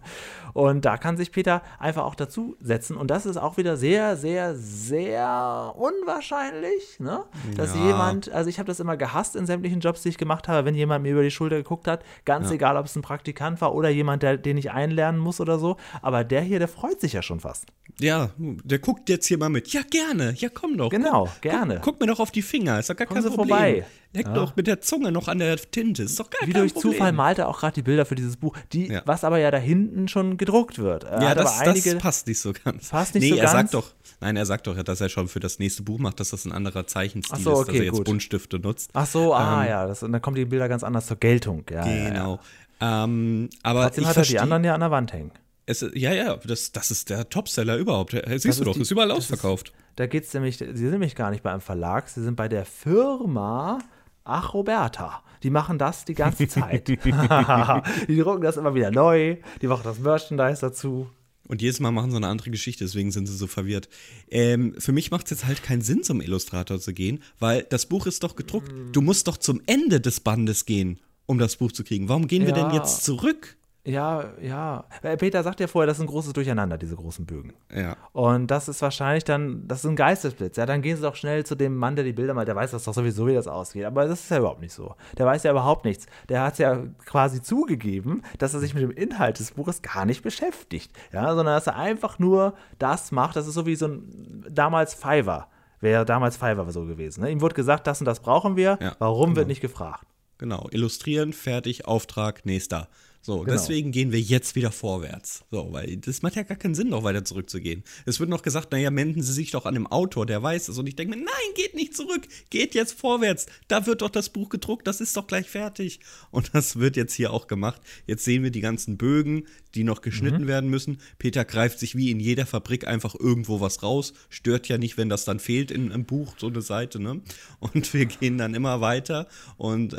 [0.54, 2.97] Und da kann sich Peter einfach auch dazu setzen.
[2.97, 7.23] Und das ist auch wieder sehr, sehr, sehr unwahrscheinlich, ne?
[7.56, 7.86] dass Ja.
[7.88, 10.76] jemand, also ich habe das immer gehasst in sämtlichen Jobs, die ich gemacht habe, wenn
[10.76, 13.89] jemand mir über die Schulter geguckt hat, ganz egal, ob es ein Praktikant war oder
[13.89, 14.71] jemand, der, den ich
[15.03, 15.77] einlernen muss oder so.
[16.01, 17.65] Aber der hier, der freut sich ja schon fast.
[17.99, 19.67] Ja, der guckt jetzt hier mal mit.
[19.73, 20.33] Ja, gerne.
[20.37, 20.89] Ja, komm doch.
[20.89, 21.75] Genau, guck, gerne.
[21.75, 22.79] Guck, guck mir doch auf die Finger.
[22.79, 23.55] Ist doch gar Kommen kein Sie Problem.
[23.57, 23.85] vorbei.
[24.15, 24.33] Leck Ja.
[24.33, 26.03] doch mit der Zunge noch an der Tinte.
[26.03, 26.93] Ist doch gar Wie kein durch Problem.
[26.93, 29.01] Zufall malt er auch gerade die Bilder für dieses Buch, die, Ja.
[29.05, 31.03] was aber ja da hinten schon gedruckt wird.
[31.03, 32.89] Er Ja, das, einige, das passt nicht so ganz.
[32.89, 33.51] Passt nicht nee, so er ganz?
[33.53, 36.29] sagt doch, nein, er sagt doch, dass er schon für das nächste Buch macht, dass
[36.29, 38.05] das ein anderer Zeichenstil so, ist, okay, dass er jetzt gut.
[38.05, 38.91] Buntstifte nutzt.
[38.93, 41.63] Ach so, ah ja, das, und dann kommen die Bilder ganz anders zur Geltung.
[41.71, 42.39] Ja, ja, ja.
[42.81, 45.31] Ähm, aber Trotzdem ich hat er die anderen ja an der Wand hängen.
[45.65, 48.12] es, ja, ja, das, das ist der Topseller überhaupt.
[48.27, 49.71] Siehst Das du doch, die- ist überall das ist- ausverkauft.
[49.95, 52.47] Da geht es nämlich, sie sind nämlich gar nicht bei einem Verlag, sie sind bei
[52.47, 53.79] der Firma
[54.25, 55.21] Ach Roberta.
[55.43, 56.88] Die machen das die ganze Zeit.
[56.88, 61.09] die drucken das immer wieder neu, die machen das Merchandise dazu.
[61.49, 63.89] Und jedes Mal machen sie eine andere Geschichte, deswegen sind sie so verwirrt.
[64.31, 67.86] Ähm, für mich macht es jetzt halt keinen Sinn, zum Illustrator zu gehen, weil das
[67.86, 68.71] Buch ist doch gedruckt.
[68.93, 72.09] Du musst doch zum Ende des Bandes gehen, um das Buch zu kriegen.
[72.09, 72.63] Warum gehen wir Ja.
[72.67, 73.57] denn jetzt zurück?
[73.86, 74.86] Ja, ja.
[75.01, 77.51] Äh, Peter sagt ja vorher, das ist ein großes Durcheinander, diese großen Bögen.
[77.69, 77.97] Ja.
[78.13, 80.55] Und das ist wahrscheinlich dann, das ist ein Geistesblitz.
[80.55, 82.47] Ja, dann gehen sie doch schnell zu dem Mann, der die Bilder malt.
[82.47, 83.83] Der weiß das doch sowieso, wie das ausgeht.
[83.83, 84.95] Aber das ist ja überhaupt nicht so.
[85.17, 86.05] Der weiß ja überhaupt nichts.
[86.29, 90.23] Der hat ja quasi zugegeben, dass er sich mit dem Inhalt des Buches gar nicht
[90.23, 90.93] beschäftigt.
[91.12, 93.36] Ja, sondern dass er einfach nur das macht.
[93.36, 95.47] Das ist so wie so ein damals Fiverr.
[95.81, 97.21] Wäre damals Fiverr so gewesen.
[97.21, 97.31] Ne?
[97.31, 98.77] Ihm wurde gesagt, das und das brauchen wir.
[98.81, 100.05] Ja, Warum wird nicht gefragt?
[100.43, 100.67] Genau.
[100.71, 102.89] Illustrieren, fertig, Auftrag, nächster.
[103.25, 103.53] So, Genau.
[103.53, 105.45] deswegen gehen wir jetzt wieder vorwärts.
[105.49, 107.83] So, weil das macht ja gar keinen Sinn, noch weiter zurückzugehen.
[108.05, 110.77] Es wird noch gesagt, naja, wenden Sie sich doch an dem Autor, der weiß es.
[110.77, 113.45] Und ich denke mir, nein, geht nicht zurück, geht jetzt vorwärts.
[113.69, 116.01] Da wird doch das Buch gedruckt, das ist doch gleich fertig.
[116.31, 117.81] Und das wird jetzt hier auch gemacht.
[118.07, 120.97] Jetzt sehen wir die ganzen Bögen, die noch geschnitten werden müssen.
[121.17, 124.13] Peter greift sich wie in jeder Fabrik einfach irgendwo was raus.
[124.29, 127.21] Stört ja nicht, wenn das dann fehlt in einem Buch, so eine Seite, ne?
[127.59, 129.27] Und wir gehen dann immer weiter.
[129.57, 129.97] Und äh,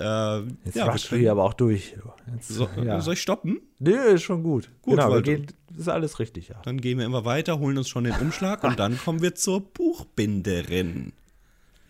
[0.64, 1.94] Jetzt ja, wir du hier aber auch durch.
[2.34, 3.00] Jetzt, so, ja.
[3.14, 3.60] Soll ich stoppen?
[3.78, 4.70] Nee, ist schon gut.
[4.82, 5.46] Gut, genau, wir gehen,
[5.78, 6.60] ist alles richtig, ja.
[6.64, 9.60] Dann gehen wir immer weiter, holen uns schon den Umschlag und dann kommen wir zur
[9.60, 11.12] Buchbinderin.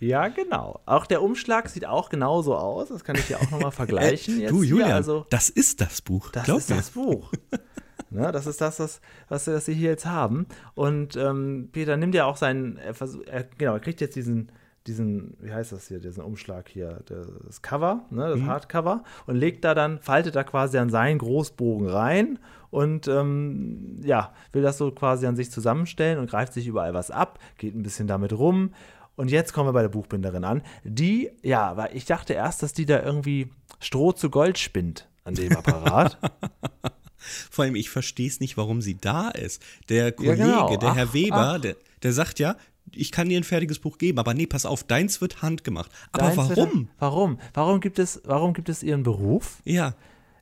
[0.01, 0.81] Ja, genau.
[0.85, 2.89] Auch der Umschlag sieht auch genauso aus.
[2.91, 4.39] Das kann ich dir auch nochmal vergleichen.
[4.39, 4.71] jetzt du, hier.
[4.71, 6.31] Julian, also, das ist das Buch.
[6.31, 6.77] das Glaub ist mir.
[6.77, 7.33] das Buch.
[8.11, 10.47] ne, das ist das, was, was, was sie hier jetzt haben.
[10.75, 14.53] Und ähm, Peter nimmt ja auch seinen, er versuch, er, genau, er kriegt jetzt diesen,
[14.87, 19.65] diesen, wie heißt das hier, diesen Umschlag hier, das Cover, ne, das Hardcover, und legt
[19.65, 22.39] da dann, faltet da quasi an seinen Großbogen rein
[22.71, 27.11] und ähm, ja, will das so quasi an sich zusammenstellen und greift sich überall was
[27.11, 28.71] ab, geht ein bisschen damit rum.
[29.17, 30.63] Und jetzt kommen wir bei der Buchbinderin an.
[30.83, 35.35] Die, ja, weil ich dachte erst, dass die da irgendwie Stroh zu Gold spinnt an
[35.35, 36.19] dem Apparat.
[37.51, 39.63] Vor allem, ich verstehe es nicht, warum sie da ist.
[39.89, 40.77] Der Kollege, genau.
[40.77, 41.61] der Herr Ach, Weber, ach.
[41.61, 42.57] Der, der sagt ja,
[42.93, 45.91] ich kann dir ein fertiges Buch geben, aber nee, pass auf, deins wird handgemacht.
[46.13, 46.89] Aber Deins wird- warum?
[46.99, 47.39] Warum?
[47.55, 49.95] Warum gibt es, warum gibt es ihren Beruf Ja,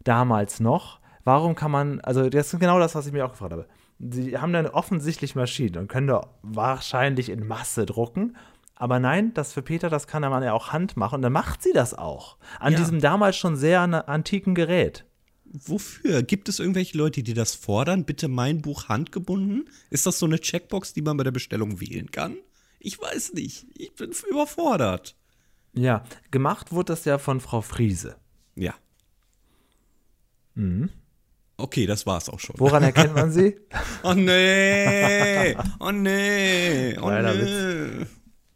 [0.04, 1.00] damals noch?
[1.24, 3.66] Warum kann man, also das ist genau das, was ich mir auch gefragt habe.
[4.00, 8.36] Sie haben dann offensichtlich Maschinen und können da wahrscheinlich in Masse drucken.
[8.74, 11.16] Aber nein, das für Peter, das kann man ja auch Hand machen.
[11.16, 12.36] Und dann macht sie das auch.
[12.58, 12.78] An Ja.
[12.80, 15.04] diesem damals schon sehr an- antiken Gerät.
[15.52, 16.22] Wofür?
[16.22, 18.04] Gibt es irgendwelche Leute, die das fordern?
[18.04, 19.68] Bitte mein Buch handgebunden?
[19.90, 22.36] Ist das so eine Checkbox, die man bei der Bestellung wählen kann?
[22.78, 23.66] Ich weiß nicht.
[23.76, 25.16] Ich bin überfordert.
[25.74, 28.16] Ja, gemacht wurde das ja von Frau Friese.
[28.56, 28.74] Ja.
[31.56, 32.56] Okay, das war's auch schon.
[32.56, 32.60] Mhm.
[32.60, 33.56] Woran erkennt man sie?
[34.02, 35.56] Oh nee!
[35.78, 36.96] Oh nee!
[36.98, 38.06] Oh Kleiner nee!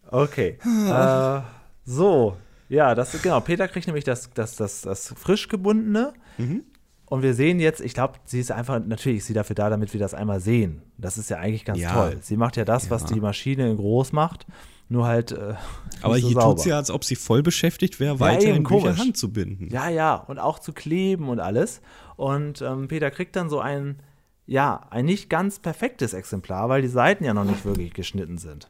[0.08, 0.58] Okay.
[0.64, 1.40] äh,
[1.84, 2.36] so,
[2.68, 3.40] ja, das genau.
[3.40, 6.14] Peter kriegt nämlich das, das, das, das frisch gebundene.
[6.38, 6.64] Mhm.
[7.08, 9.92] Und wir sehen jetzt, ich glaube, sie ist einfach, natürlich ist sie dafür da, damit
[9.92, 10.82] wir das einmal sehen.
[10.98, 11.92] Das ist ja eigentlich ganz Ja.
[11.92, 12.18] toll.
[12.20, 13.08] Sie macht ja das, was Ja.
[13.14, 14.44] die Maschine in groß macht,
[14.88, 15.30] nur halt.
[15.30, 15.54] Äh,
[16.02, 16.56] Aber so hier sauber.
[16.56, 18.98] tut sie ja, als ob sie voll beschäftigt wäre, weiter eben, in Bücher komisch.
[18.98, 19.68] Hand zu binden.
[19.70, 21.80] Ja, ja, und auch zu kleben und alles.
[22.16, 24.00] Und ähm, Peter kriegt dann so ein,
[24.46, 28.68] ja, ein nicht ganz perfektes Exemplar, weil die Seiten ja noch nicht wirklich geschnitten sind.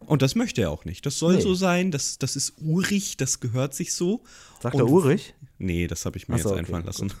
[0.00, 1.04] Und das möchte er auch nicht.
[1.06, 1.40] Das soll Nee.
[1.42, 4.22] so sein, das, das ist urig, das gehört sich so.
[4.60, 5.34] Sagt Und- er urig?
[5.60, 7.12] Nee, das habe ich mir so, jetzt okay, einfallen lassen.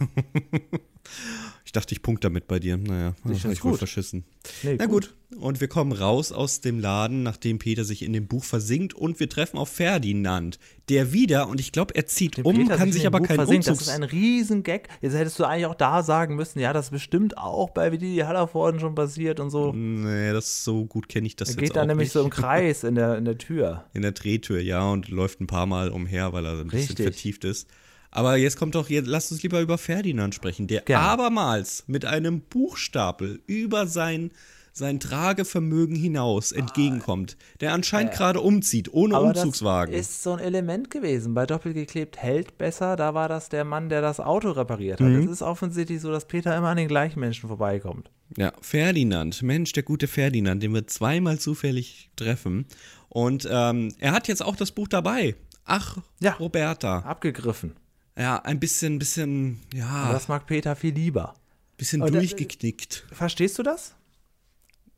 [1.66, 2.78] ich dachte, ich punkte damit bei dir.
[2.78, 3.78] Naja, das habe ich wohl gut.
[3.78, 4.24] verschissen.
[4.62, 5.14] Nee, Na gut.
[5.38, 9.20] Und wir kommen raus aus dem Laden, nachdem Peter sich in dem Buch versinkt und
[9.20, 12.90] wir treffen auf Ferdinand, der wieder, und ich glaube, er zieht Der um, Peter kann
[12.92, 13.68] sich dem aber versinkt.
[13.68, 13.78] Umzugs...
[13.84, 14.88] Das ist ein Riesengag.
[15.02, 18.16] Jetzt hättest du eigentlich auch da sagen müssen, ja, das ist bestimmt auch bei Didi
[18.20, 19.72] Hallervorden schon passiert und so.
[19.74, 22.12] nee, das so gut kenne ich das Er jetzt geht dann nämlich nicht.
[22.12, 23.84] so im Kreis in der, in der Tür.
[23.92, 27.04] in der Drehtür, ja, und läuft ein paar Mal umher, weil er ein bisschen Richtig.
[27.04, 27.68] vertieft ist.
[28.10, 31.04] Aber jetzt kommt doch, jetzt, lasst uns lieber über Ferdinand sprechen, der Gerne.
[31.04, 34.30] abermals mit einem Buchstapel über sein,
[34.72, 39.20] sein Tragevermögen hinaus entgegenkommt, der anscheinend gerade umzieht, ohne Ah, äh.
[39.20, 39.94] Aber Umzugswagen.
[39.94, 41.34] das ist so ein Element gewesen.
[41.34, 45.06] Bei Doppelgeklebt hält besser, da war das der Mann, der das Auto repariert hat.
[45.08, 45.24] Mhm.
[45.24, 48.10] Es ist offensichtlich so, dass Peter immer an den gleichen Menschen vorbeikommt.
[48.36, 52.66] Ja, Ferdinand, Mensch, der gute Ferdinand, den wir zweimal zufällig treffen.
[53.08, 55.34] Und ähm, er hat jetzt auch das Buch dabei.
[55.64, 56.32] Ach, Ja.
[56.34, 57.00] Roberta.
[57.00, 57.72] Abgegriffen.
[58.20, 61.34] Ja, ein bisschen, bisschen, ja, das mag Peter viel lieber.
[61.78, 63.06] bisschen äh, durchgeknickt.
[63.12, 63.94] Verstehst du das?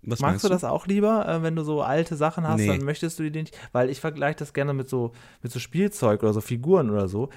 [0.05, 2.67] Was Magst du das auch lieber, äh, wenn du so alte Sachen hast, Nee.
[2.67, 6.25] dann möchtest du die nicht, weil ich vergleiche das gerne mit so, mit so Spielzeug
[6.25, 7.31] oder so Figuren oder so.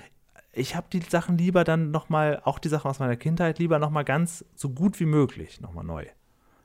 [0.51, 4.05] Ich habe die Sachen lieber dann nochmal, auch die Sachen aus meiner Kindheit, lieber nochmal
[4.05, 6.05] ganz so gut wie möglich nochmal neu.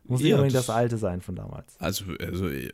[0.04, 1.78] Muss nicht Ja, unbedingt das- das alte sein von damals.
[1.78, 2.72] Also, also äh,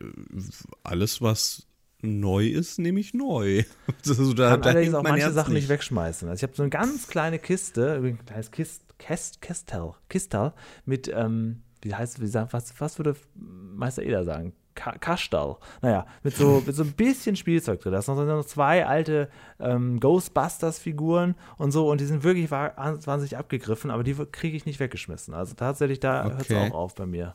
[0.85, 1.66] alles, was
[2.03, 3.63] neu ist, nehme ich neu.
[4.07, 6.29] Also, da, kann da allerdings auch manche Herz Sachen nicht wegschmeißen.
[6.29, 10.53] Also ich habe so eine ganz kleine Kiste, ein kleines Kist, Kist, Kistel, Kistel
[10.85, 14.53] mit, ähm, wie heißt, wie sagt, was, was würde Meister Eder sagen?
[14.75, 15.57] Ka Kastal.
[15.81, 17.93] Naja, mit so, mit so ein bisschen Spielzeug drin.
[17.93, 23.37] Da sind noch zwei alte ähm, Ghostbusters-Figuren und so und die sind wirklich wa- wahnsinnig
[23.37, 25.35] abgegriffen, aber die kriege ich nicht weggeschmissen.
[25.35, 26.71] Also tatsächlich, da hört es Okay.
[26.71, 27.35] auch auf bei mir.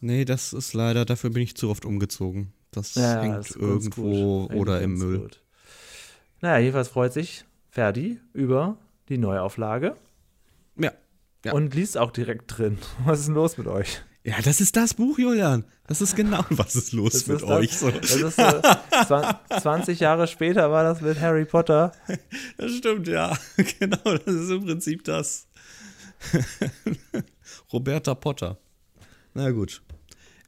[0.00, 2.52] Nee, das ist leider, dafür bin ich zu oft umgezogen.
[2.72, 4.56] Das Ja, hängt das irgendwo gut.
[4.56, 5.18] oder im Müll.
[5.20, 5.40] gut.
[6.40, 8.76] Naja, jedenfalls freut sich Ferdi über
[9.08, 9.96] die Neuauflage.
[10.76, 10.92] Ja.
[11.44, 11.52] Ja.
[11.52, 12.78] Und liest auch direkt drin.
[13.04, 14.02] Was ist denn los mit euch?
[14.22, 15.64] ja, das ist das Buch, Julian.
[15.86, 17.76] Das ist genau, was ist los Das mit ist euch.
[17.76, 17.90] So.
[17.90, 18.36] das ist
[19.08, 21.90] zwan- 20 Jahre später war das mit Harry Potter.
[22.58, 23.36] Das stimmt, ja.
[23.80, 25.48] Genau, das ist im Prinzip das.
[27.72, 28.58] Roberta Potter.
[29.34, 29.82] Na gut.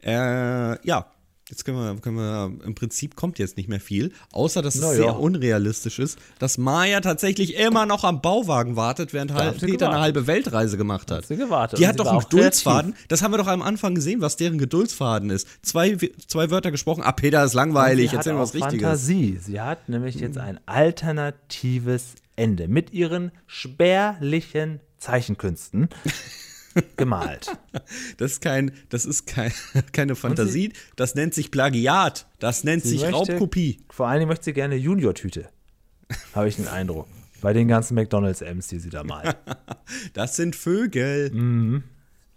[0.05, 1.07] Äh, ja,
[1.53, 4.81] jetzt können wir, können wir, im Prinzip kommt jetzt nicht mehr viel, außer dass es
[4.81, 4.95] Na ja.
[4.95, 9.77] sehr unrealistisch ist, dass Maya tatsächlich immer noch am Bauwagen wartet, während halt Peter eine
[9.77, 10.01] gewartet.
[10.01, 11.19] halbe Weltreise gemacht hat.
[11.19, 11.79] Hat sie gewartet.
[11.79, 12.39] Die hat doch einen auch kreativ.
[12.39, 12.95] Geduldsfaden.
[13.09, 15.47] Das haben wir doch am Anfang gesehen, was deren Geduldsfaden ist.
[15.61, 17.03] Zwei, zwei Wörter gesprochen.
[17.03, 18.15] Ah, Peter ist langweilig.
[18.15, 18.83] Erzähl mir was Richtiges.
[18.83, 19.39] Fantasie.
[19.39, 25.91] Sie hat nämlich jetzt ein alternatives Ende mit ihren spärlichen Zeichenkünsten
[26.97, 27.51] gemalt.
[28.19, 29.53] Das ist kein, das ist kein,
[29.93, 30.73] keine Fantasie.
[30.97, 32.27] Das nennt sich Plagiat.
[32.39, 33.81] Das nennt sich möchte- Raubkopie.
[33.91, 35.49] Vor allen Dingen möchte sie gerne Junior-Tüte.
[36.35, 37.09] Habe ich den Eindruck.
[37.41, 39.37] Bei den ganzen McDonalds-M's, die sie da malt.
[40.13, 41.31] Das sind Vögel.
[41.33, 41.83] Mhm.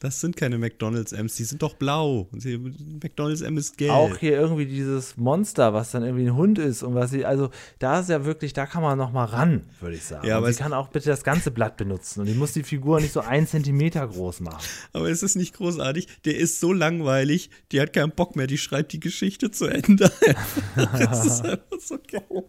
[0.05, 2.27] Das sind keine McDonalds M's, die sind doch blau.
[2.31, 3.89] Und sie- McDonalds M ist gelb.
[3.91, 7.49] Auch hier irgendwie dieses Monster, was dann irgendwie ein Hund ist und was sie, also
[7.79, 10.27] da ist ja wirklich, da kann man noch mal ran, würde ich sagen.
[10.27, 13.01] Ja, aber sie kann auch bitte das ganze Blatt benutzen und die muss die Figur
[13.01, 14.63] nicht so einen Zentimeter groß machen.
[14.93, 16.07] Aber es ist nicht großartig.
[16.25, 20.11] Der ist so langweilig, die hat keinen Bock mehr, die schreibt die Geschichte zu Ende.
[20.75, 22.43] das ist einfach so geil.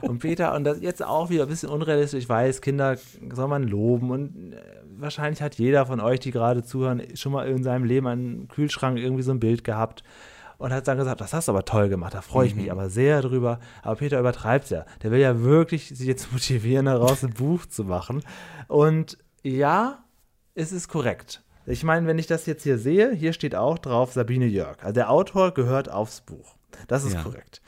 [0.00, 2.96] Und Peter, und das jetzt auch wieder ein bisschen unrealistisch, ich weiß, Kinder
[3.34, 4.56] soll man loben und äh,
[4.98, 8.98] wahrscheinlich hat jeder von euch, die gerade zuhören, schon mal in seinem Leben einen Kühlschrank
[8.98, 10.02] irgendwie so ein Bild gehabt
[10.58, 12.88] und hat dann gesagt, das hast du aber toll gemacht, da freue ich mich aber
[12.88, 13.58] sehr drüber.
[13.82, 14.84] Aber Peter übertreibt ja.
[15.02, 18.22] Der will ja wirklich sie jetzt motivieren, daraus ein Buch zu machen.
[18.68, 20.04] Und ja,
[20.54, 21.42] es ist korrekt.
[21.66, 24.76] Ich meine, wenn ich das jetzt hier sehe, hier steht auch drauf Sabine Jörg.
[24.82, 26.54] Also der Autor gehört aufs Buch.
[26.88, 27.22] Das ist Ja.
[27.22, 27.62] korrekt.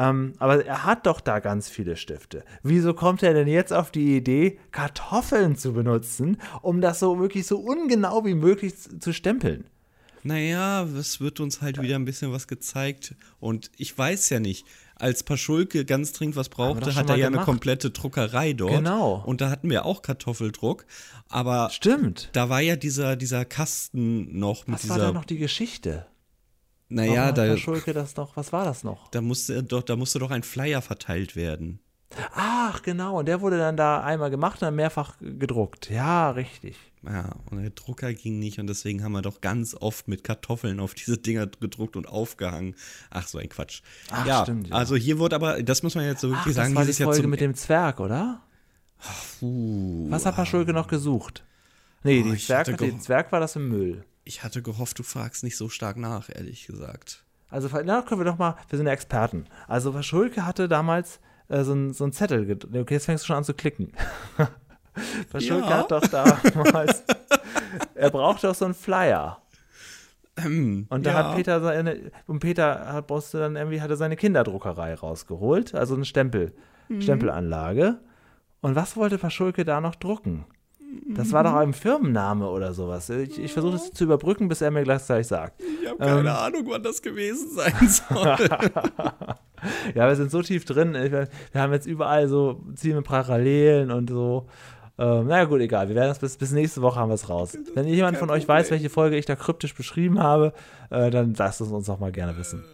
[0.00, 2.42] Ähm, aber er hat doch da ganz viele Stifte.
[2.62, 7.46] Wieso kommt er denn jetzt auf die Idee, Kartoffeln zu benutzen, um das so wirklich
[7.46, 9.64] so ungenau wie möglich zu, stempeln?
[10.22, 13.14] Naja, es wird uns halt wieder ein bisschen was gezeigt.
[13.40, 17.36] Und ich weiß ja nicht, als Paschulke ganz dringend was brauchte, hat er ja eine
[17.36, 17.46] gemacht.
[17.46, 18.72] komplette Druckerei dort.
[18.76, 19.22] Genau.
[19.26, 20.86] Und da hatten wir auch Kartoffeldruck.
[21.28, 22.30] Aber Stimmt.
[22.32, 25.06] da war ja dieser, dieser Kasten noch mit Was war dieser.
[25.08, 26.06] da noch die Geschichte?
[26.90, 28.36] Naja, da, Herr Schulke das noch?
[28.36, 29.10] Was war das noch?
[29.10, 31.80] da, musste doch, da musste doch ein Flyer verteilt werden.
[32.34, 33.20] Ach, genau.
[33.20, 35.90] Und der wurde dann da einmal gemacht und dann mehrfach gedruckt.
[35.90, 36.76] Ja, richtig.
[37.02, 40.80] Ja, und der Drucker ging nicht und deswegen haben wir doch ganz oft mit Kartoffeln
[40.80, 42.74] auf diese Dinger gedruckt und aufgehangen.
[43.08, 43.82] Ach, so ein Quatsch.
[44.10, 44.74] Ach, ja, stimmt, ja.
[44.74, 46.92] also hier wurde aber, das muss man jetzt so Ach, wirklich das sagen, war die
[46.92, 48.42] Folge mit dem Zwerg, oder?
[49.38, 51.44] Puh, Was hat Paschulke noch gesucht?
[52.02, 54.04] Nee, Oh, ich Zwerg, den Zwerg war das im Müll.
[54.30, 57.24] Ich hatte gehofft, du fragst nicht so stark nach, ehrlich gesagt.
[57.48, 59.46] Also, na, können wir doch mal, wir sind ja Experten.
[59.66, 61.18] Also, Paschulke hatte damals
[61.48, 62.48] äh, so einen so einen Zettel.
[62.72, 63.92] Okay, jetzt fängst du schon an zu klicken.
[65.32, 65.78] Paschulke Ja.
[65.78, 67.02] hat doch damals,
[67.96, 69.42] er braucht doch so einen Flyer.
[70.44, 71.14] Und da ja.
[71.16, 76.04] hat Peter seine, und Peter hat, du dann irgendwie, hatte seine Kinderdruckerei rausgeholt, also eine
[76.04, 76.54] Stempel,
[76.88, 77.02] Mhm.
[77.02, 77.98] Stempelanlage.
[78.60, 80.44] Und was wollte Paschulke da noch drucken?
[81.14, 83.10] Das war doch ein Firmenname oder sowas.
[83.10, 85.60] Ich, ich versuche das zu überbrücken, bis er mir gleich sagt.
[85.60, 86.16] Ich habe Ähm.
[86.16, 88.36] keine Ahnung, wann das gewesen sein soll.
[89.94, 90.94] Ja, wir sind so tief drin.
[90.94, 91.28] Wir
[91.60, 94.46] haben jetzt überall so ziemliche Parallelen und so.
[94.98, 95.88] Ähm, naja, gut, egal.
[95.88, 97.58] Wir werden das bis, bis nächste Woche haben wir es raus.
[97.74, 100.54] Wenn jemand von euch weiß, welche Folge ich da kryptisch beschrieben habe,
[100.88, 102.64] äh, dann lasst es uns doch mal gerne wissen.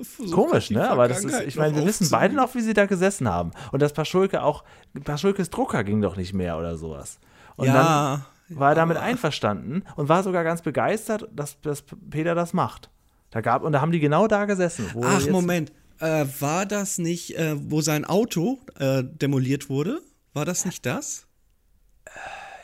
[0.00, 0.88] Ich versuch Komisch, ne?
[0.88, 3.50] Aber das ist, ich meine, wir wissen beide noch, wie sie da gesessen haben.
[3.72, 4.64] Und dass Paschulke auch,
[5.04, 7.18] Paschulkes Drucker ging doch nicht mehr oder sowas.
[7.56, 12.34] Und Ja, dann war er damit einverstanden und war sogar ganz begeistert, dass, dass Peter
[12.34, 12.90] das macht.
[13.30, 14.90] Da gab, und da haben die genau da gesessen.
[15.02, 15.72] Ach, Moment.
[16.00, 20.00] Äh, war das nicht, äh, wo sein Auto äh, demoliert wurde?
[20.32, 21.26] War das nicht das?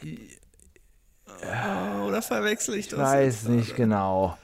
[0.01, 0.07] Äh,
[2.07, 2.99] oder verwechsel ich das?
[2.99, 4.39] Ich weiß nicht genau.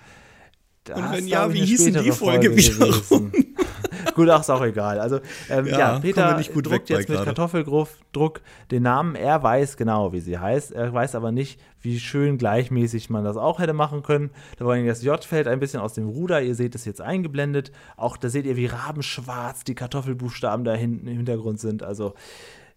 [0.96, 3.32] Und wenn ja, wie hießen die spätere Folge wiederum?
[4.14, 5.00] gut, ach, ist auch egal.
[5.00, 7.22] Also, ähm, Ja, ja, Peter nicht gut druckt jetzt mit.
[7.22, 9.14] Kartoffeldruck den Namen.
[9.14, 10.72] Er weiß genau, wie sie heißt.
[10.72, 14.30] Er weiß aber nicht, wie schön gleichmäßig man das auch hätte machen können.
[14.58, 16.42] Da war das J fällt ein bisschen aus dem Ruder.
[16.42, 17.72] Ihr seht es jetzt eingeblendet.
[17.96, 21.82] Auch da seht ihr, wie rabenschwarz die Kartoffelbuchstaben da hinten im Hintergrund sind.
[21.82, 22.14] Also,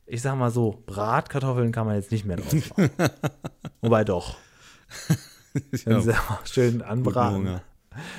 [0.06, 2.90] ich sag mal so, Bratkartoffeln kann man jetzt nicht mehr draus machen.
[3.82, 4.38] Wobei doch.
[5.86, 6.14] Wenn sie
[6.46, 7.62] schön anbraten.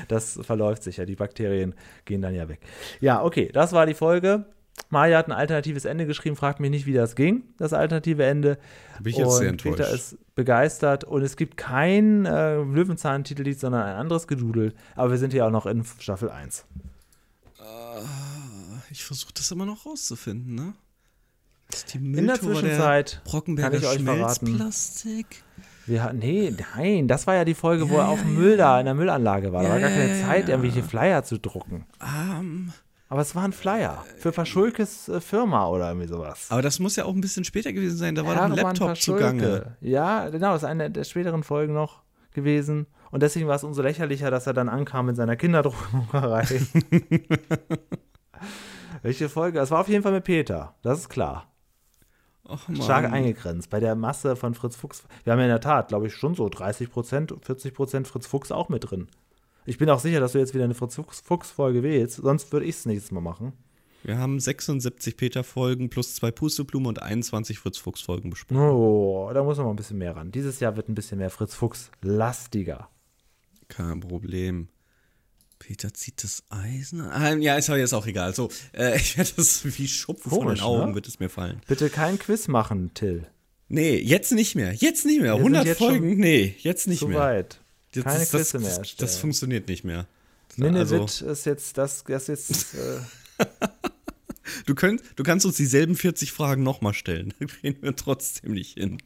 [0.09, 2.61] Das verläuft sich ja, die Bakterien gehen dann ja weg.
[3.01, 4.47] Ja, okay, das war die Folge.
[4.91, 8.59] Maja hat ein alternatives Ende geschrieben, fragt mich nicht, wie das ging, das alternative Ende.
[9.01, 9.77] Bin ich jetzt und sehr enttäuscht.
[9.77, 14.75] Peter ist begeistert und es gibt kein äh, Löwenzahn-Titellied, sondern ein anderes Gedudel.
[14.97, 16.67] Aber wir sind ja auch noch in Staffel 1.
[18.91, 20.75] Ich versuche das immer noch rauszufinden, ne?
[21.73, 24.73] Ist die In der Zwischenzeit Brockenberger kann ich euch verraten.
[25.87, 28.79] Wir hatten, nee, nein, das war ja die Folge, wo er auf dem Müll da
[28.81, 29.63] in der Müllanlage war.
[29.63, 30.55] Da Ja, war gar ja, keine ja, Zeit, ja.
[30.55, 31.85] irgendwelche Flyer zu drucken.
[32.03, 32.73] Ähm,
[33.09, 36.47] Aber es war ein Flyer für Paschulkes äh, Firma oder irgendwie sowas.
[36.51, 38.15] Aber das muss ja auch ein bisschen später gewesen sein.
[38.15, 39.77] Da war doch ein Laptop zugange.
[39.81, 42.87] Ja, genau, das ist eine der späteren Folgen noch gewesen.
[43.11, 46.45] Und deswegen war es umso lächerlicher, dass er dann ankam in seiner Kinderdruckerei.
[49.03, 49.59] Welche Folge?
[49.59, 51.53] Das war auf jeden Fall mit Peter, das ist klar.
[52.83, 53.71] Stark eingegrenzt.
[53.71, 55.05] Bei der Masse von Fritz Fuchs.
[55.25, 58.27] Wir haben ja in der Tat, glaube ich, schon so 30 Prozent, 40 Prozent Fritz
[58.27, 59.09] Fuchs auch mit drin.
[59.67, 62.67] Ich bin auch sicher, dass du jetzt wieder eine Fritz Fuchs- Fuchs-Folge wählst, sonst würde
[62.67, 63.53] ich es nächstes Mal machen.
[64.03, 68.61] Wir haben 76 Peter-Folgen plus zwei Pusteblumen und 21 Fritz-Fuchs-Folgen besprochen.
[68.61, 70.31] Oh, da muss noch mal ein bisschen mehr ran.
[70.31, 72.91] Dieses Jahr wird ein bisschen mehr Fritz Fuchs lastiger.
[73.69, 74.69] Kein Problem.
[75.67, 77.01] Peter zieht das Eisen.
[77.01, 77.11] an.
[77.11, 78.35] Ah, ja, ist jetzt auch egal.
[78.35, 80.95] So, äh, ich werde das wie Schupfen von Komisch, den Augen, ne?
[80.95, 81.61] wird es mir fallen.
[81.67, 83.27] Bitte kein Quiz machen, Till.
[83.69, 84.75] Nee, jetzt nicht mehr.
[84.75, 85.33] Jetzt nicht mehr.
[85.33, 86.17] Wir sind 100 jetzt Folgen?
[86.19, 87.19] Nee, jetzt nicht mehr.
[87.19, 87.61] weit.
[87.95, 89.09] Jetzt Keine das, Quizze mehr das, erstellen.
[89.09, 90.07] das funktioniert nicht mehr.
[90.57, 92.75] Minevit Also- ist jetzt das, das jetzt.
[92.75, 93.45] Äh,
[94.67, 97.33] Du, könnt, du kannst uns dieselben 40 Fragen nochmal stellen.
[97.41, 98.99] Da kriegen wir trotzdem nicht hin.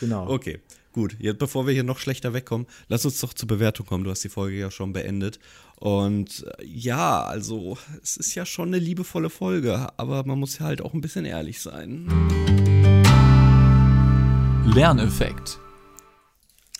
[0.00, 0.28] Genau.
[0.28, 0.60] Okay,
[0.92, 1.16] gut.
[1.18, 4.04] Jetzt, bevor wir hier noch schlechter wegkommen, lass uns doch zur Bewertung kommen.
[4.04, 5.38] Du hast die Folge ja schon beendet.
[5.76, 10.66] Und äh, ja, also, es ist ja schon eine liebevolle Folge, aber man muss ja
[10.66, 12.08] halt auch ein bisschen ehrlich sein.
[14.74, 15.58] Lerneffekt.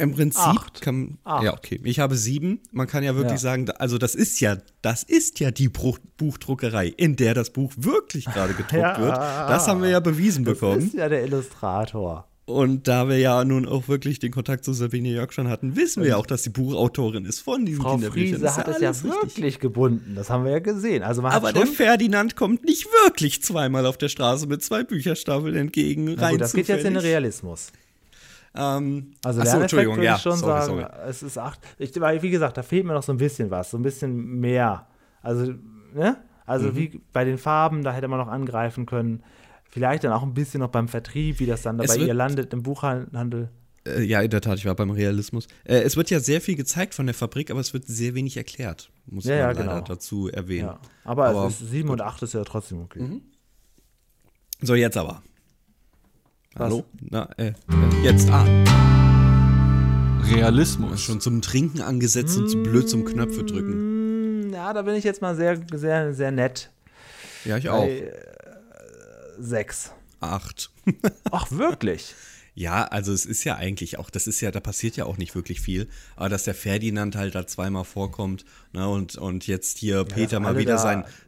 [0.00, 0.80] Im Prinzip Acht.
[0.80, 1.18] kann.
[1.24, 1.42] Acht.
[1.42, 1.80] Ja, okay.
[1.82, 2.60] Ich habe sieben.
[2.70, 3.38] Man kann ja wirklich Ja.
[3.38, 7.72] sagen, also das ist ja, das ist ja die Bruch, Buchdruckerei, in der das Buch
[7.76, 8.98] wirklich gerade gedruckt Ja.
[9.00, 9.16] wird.
[9.16, 10.82] Das haben wir ja bewiesen Das bekommen.
[10.86, 12.27] ist ja der Illustrator.
[12.48, 16.02] Und da wir ja nun auch wirklich den Kontakt zu Sabine Jörg schon hatten, wissen
[16.02, 18.40] wir ja auch, dass die Buchautorin ist von diesen Frau Kinderbüchern.
[18.40, 19.10] Friese hat es ja richtig.
[19.12, 20.14] wirklich gebunden.
[20.14, 21.02] Das haben wir ja gesehen.
[21.02, 26.14] Also Aber der Ferdinand kommt nicht wirklich zweimal auf der Straße mit zwei Bücherstapeln entgegen.
[26.16, 27.10] Na rein gut, das geht jetzt in den zufällig.
[27.12, 27.68] Realismus.
[28.54, 30.86] Ähm, Also ach so, Lerneffekt Entschuldigung, würde ja, ich schon sorry, sagen, sorry.
[31.06, 31.60] es ist acht.
[31.78, 34.86] Ich, wie gesagt, da fehlt mir noch so ein bisschen was, so ein bisschen mehr.
[35.22, 35.52] Also,
[35.94, 36.16] ne?
[36.46, 36.76] Also Mhm.
[36.76, 39.22] wie bei den Farben, da hätte man noch angreifen können.
[39.68, 42.14] Vielleicht dann auch ein bisschen noch beim Vertrieb, wie das dann Es bei wird- ihr
[42.14, 43.50] landet im Buchhandel.
[43.86, 45.46] Äh, ja, in der Tat, ich war beim Realismus.
[45.64, 48.36] Äh, es wird ja sehr viel gezeigt von der Fabrik, aber es wird sehr wenig
[48.36, 49.80] erklärt, muss Ja, man ja, leider genau.
[49.82, 50.68] dazu erwähnen.
[50.68, 50.80] Ja.
[51.04, 53.00] Aber, Aber es ist 7 und 8 ist ja trotzdem okay.
[53.00, 53.22] Mhm.
[54.62, 55.22] So, jetzt aber.
[56.54, 56.64] Was?
[56.72, 56.84] Hallo?
[57.00, 57.54] Na, äh, äh,
[58.02, 58.28] jetzt.
[58.30, 58.44] Ah,
[60.34, 61.00] Realismus.
[61.00, 64.48] schon zum Trinken angesetzt und zu blöd zum Knöpfe drücken.
[64.48, 66.70] Mm, Ja, da bin ich jetzt mal sehr, sehr, sehr nett.
[67.44, 67.80] Ja, ich auch.
[67.84, 68.12] Bei, äh,
[69.38, 69.92] sechs.
[70.20, 70.70] Acht.
[71.30, 72.14] Ach, wirklich?
[72.58, 75.36] Ja, also es ist ja eigentlich auch, das ist ja, da passiert ja auch nicht
[75.36, 75.86] wirklich viel,
[76.16, 80.58] aber dass der Ferdinand halt da zweimal vorkommt, ne, und, und jetzt hier Peter mal
[80.58, 80.76] wieder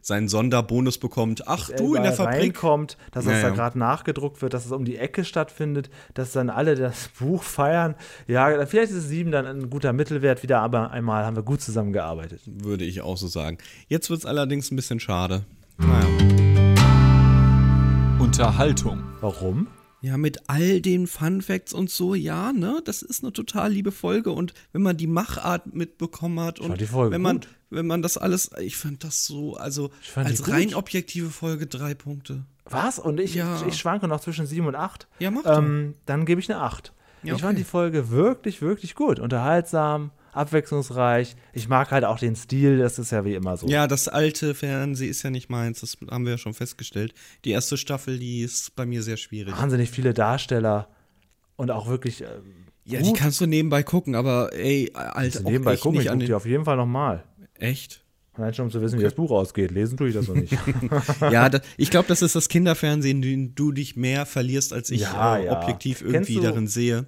[0.01, 1.47] seinen, Sonderbonus bekommt.
[1.47, 2.41] Ach, du in der Fabrik.
[2.41, 3.53] reinkommt, dass das Ja, da ja.
[3.53, 7.95] gerade nachgedruckt wird, dass es um die Ecke stattfindet, dass dann alle das Buch feiern.
[8.27, 12.41] Ja, vielleicht ist sieben dann ein guter Mittelwert wieder, aber einmal haben wir gut zusammengearbeitet.
[12.45, 13.57] Würde ich auch so sagen.
[13.87, 15.45] Jetzt wird es allerdings ein bisschen schade.
[15.77, 16.50] Naja.
[18.35, 19.03] Unterhaltung.
[19.19, 19.67] Warum?
[19.99, 22.81] Ja, mit all den Fun Facts und so, ja, ne?
[22.85, 26.79] Das ist eine total liebe Folge und wenn man die Machart mitbekommen hat und fand
[26.79, 27.49] die Folge wenn man, gut.
[27.71, 30.53] wenn man das alles, ich fand das so, also fand als gut.
[30.53, 32.45] rein objektive Folge drei Punkte.
[32.63, 32.99] Was?
[32.99, 33.61] Und ich, Ja.
[33.67, 35.07] ich schwanke noch zwischen sieben und acht.
[35.19, 36.93] Ja, mach ähm, Dann gebe ich eine acht.
[37.23, 37.63] Ja, Ich fand okay.
[37.63, 39.19] die Folge wirklich, wirklich gut.
[39.19, 41.35] Unterhaltsam, abwechslungsreich.
[41.53, 43.67] Ich mag halt auch den Stil, das ist ja wie immer so.
[43.67, 47.13] Ja, das alte Fernsehen ist ja nicht meins, das haben wir ja schon festgestellt.
[47.45, 49.57] Die erste Staffel, die ist bei mir sehr schwierig.
[49.57, 50.87] Wahnsinnig viele Darsteller
[51.55, 52.21] und auch wirklich.
[52.21, 53.17] Ähm, Ja, die gut.
[53.17, 56.45] kannst du nebenbei gucken, aber ey, Alter, auch nebenbei gucken, ich nicht gucke die auf
[56.45, 57.23] jeden Fall nochmal.
[57.55, 58.03] Echt?
[58.33, 59.71] Allein schon, um zu wissen, wie das Buch ausgeht.
[59.71, 60.53] Lesen tue ich das noch nicht.
[61.21, 64.89] ja, da, ich glaube, das ist das Kinderfernsehen, in dem du dich mehr verlierst, als
[64.89, 65.61] ich Ja, äh, ja.
[65.61, 67.07] objektiv irgendwie du- darin sehe.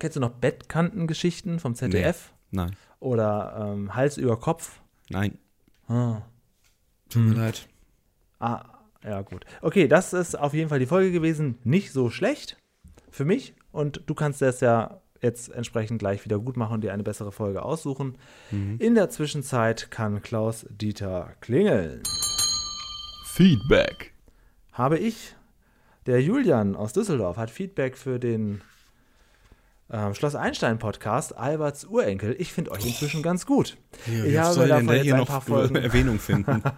[0.00, 2.32] Kennst du noch Bettkantengeschichten vom ZDF?
[2.50, 4.80] Nein, Oder ähm, Hals über Kopf?
[5.08, 5.38] nein.
[5.88, 6.22] Ah.
[7.08, 7.66] Tut mir leid.
[8.38, 8.64] ah,
[9.02, 9.44] ja, gut.
[9.62, 11.58] Okay, das ist auf jeden Fall die Folge gewesen.
[11.64, 12.56] Nicht so schlecht
[13.10, 13.54] für mich.
[13.72, 17.32] Und du kannst das ja jetzt entsprechend gleich wieder gut machen und dir eine bessere
[17.32, 18.16] Folge aussuchen.
[18.50, 22.02] In der Zwischenzeit kann Klaus Dieter klingeln.
[23.24, 24.12] Feedback.
[24.72, 25.34] habe ich.
[26.06, 28.62] Der Julian aus Düsseldorf hat Feedback für den
[29.92, 32.36] ähm, Schloss Einstein Podcast, Alberts Urenkel.
[32.38, 33.76] Ich finde euch inzwischen ganz gut.
[34.06, 35.76] Ja, ich habe soll denn davon der jetzt hier ein paar Folgen.
[35.76, 36.62] Erwähnung finden?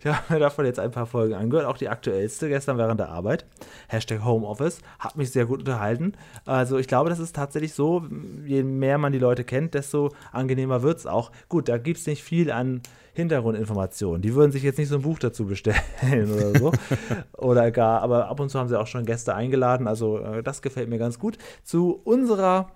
[0.00, 3.08] Ich habe mir davon jetzt ein paar Folgen angehört, auch die aktuellste gestern während der
[3.08, 3.46] Arbeit.
[3.88, 4.80] Hashtag Homeoffice.
[4.98, 6.12] Hat mich sehr gut unterhalten.
[6.44, 8.04] Also ich glaube, das ist tatsächlich so,
[8.44, 11.30] je mehr man die Leute kennt, desto angenehmer wird es auch.
[11.48, 12.82] Gut, da gibt es nicht viel an
[13.14, 14.20] Hintergrundinformationen.
[14.20, 15.76] Die würden sich jetzt nicht so ein Buch dazu bestellen
[16.12, 16.72] oder so.
[17.38, 19.86] oder gar, aber ab und zu haben sie auch schon Gäste eingeladen.
[19.86, 21.38] Also äh, das gefällt mir ganz gut.
[21.62, 22.72] Zu unserer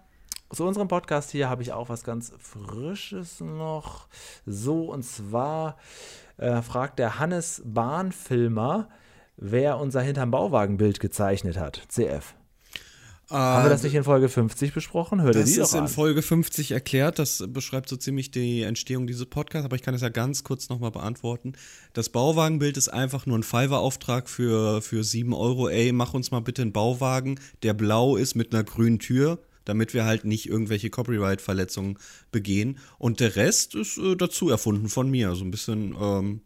[0.53, 4.09] zu unserem Podcast hier habe ich auch was ganz Frisches noch.
[4.47, 5.77] So, und zwar
[6.37, 8.89] äh, fragt der Hannes Bahnfilmer,
[9.37, 11.83] wer unser hinterm Bauwagenbild gezeichnet hat.
[11.89, 12.35] CF.
[13.31, 15.21] Haben wir das nicht in Folge 50 besprochen?
[15.21, 15.89] Hört ihr Das die ist doch in an.
[15.89, 17.19] Folge 50 erklärt.
[17.19, 20.71] Das beschreibt so ziemlich die Entstehung dieses Podcasts, aber ich kann es ja ganz kurz
[20.71, 21.53] nochmal beantworten.
[21.93, 25.69] Das Bauwagenbild ist einfach nur ein Fiverr-Auftrag für, für 7 Euro.
[25.69, 29.39] Ey, mach uns mal bitte einen Bauwagen, der blau ist mit einer grünen Tür,
[29.69, 31.99] damit wir halt nicht irgendwelche Copyright-Verletzungen
[32.33, 32.79] begehen.
[32.99, 35.35] Und der Rest ist äh, dazu erfunden von mir.
[35.35, 36.41] So ein bisschen, ähm,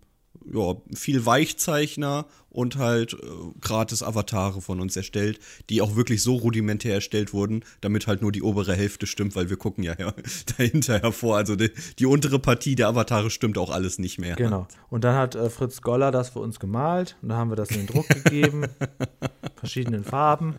[0.53, 3.17] ja, viel Weichzeichner und halt äh,
[3.61, 5.39] gratis Avatare von uns erstellt,
[5.71, 9.51] die auch wirklich so rudimentär erstellt wurden, damit halt nur die obere Hälfte stimmt, weil
[9.51, 10.15] wir gucken ja, ja
[10.57, 11.37] dahinter hervor.
[11.37, 14.37] Also die, die untere Partie der Avatare stimmt auch alles nicht mehr.
[14.37, 14.67] Genau.
[14.91, 17.71] Und dann hat äh, Fritz Goller das für uns gemalt und dann haben wir das
[17.71, 18.67] in den Druck gegeben.
[19.63, 20.57] verschiedenen Farben.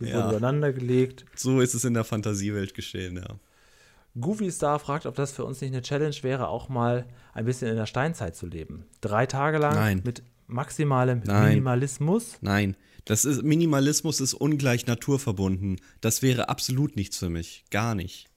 [0.00, 0.14] Die Ja.
[0.16, 1.24] wurden übereinander gelegt.
[1.34, 3.26] So ist es in der Fantasiewelt geschehen, ja.
[4.20, 7.68] Goofy Star fragt, ob das für uns nicht eine Challenge wäre, auch mal ein bisschen
[7.68, 8.84] in der Steinzeit zu leben.
[9.00, 10.02] Drei Tage lang Nein.
[10.04, 11.48] mit maximalem Nein.
[11.48, 12.36] Minimalismus.
[12.40, 12.76] Nein,
[13.06, 15.80] das ist Minimalismus ist ungleich naturverbunden.
[16.00, 18.28] Das wäre absolut nichts für mich, gar nicht.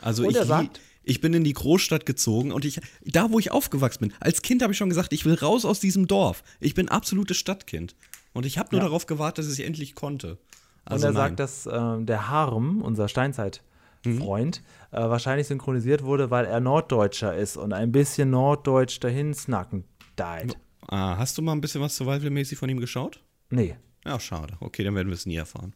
[0.00, 4.08] Also ich, sagt- ich bin in die Großstadt gezogen und ich da wo ich aufgewachsen
[4.08, 6.42] bin, als Kind habe ich schon gesagt, ich will raus aus diesem Dorf.
[6.58, 7.94] Ich bin absolutes Stadtkind
[8.34, 8.86] und ich habe nur Ja.
[8.88, 10.32] darauf gewartet, dass ich endlich konnte.
[10.32, 11.36] Und Also er nein.
[11.36, 17.56] sagt, dass äh, der Harm, unser Steinzeit-Freund, äh, wahrscheinlich synchronisiert wurde, weil er Norddeutscher ist
[17.56, 19.84] und ein bisschen norddeutsch dahin snacken
[20.18, 20.56] died.
[20.88, 23.22] ah, hast du mal ein bisschen was survival-mäßig von ihm geschaut?
[23.50, 23.76] Nee.
[24.04, 24.54] Ja, schade.
[24.60, 25.74] Okay, dann werden wir es nie erfahren.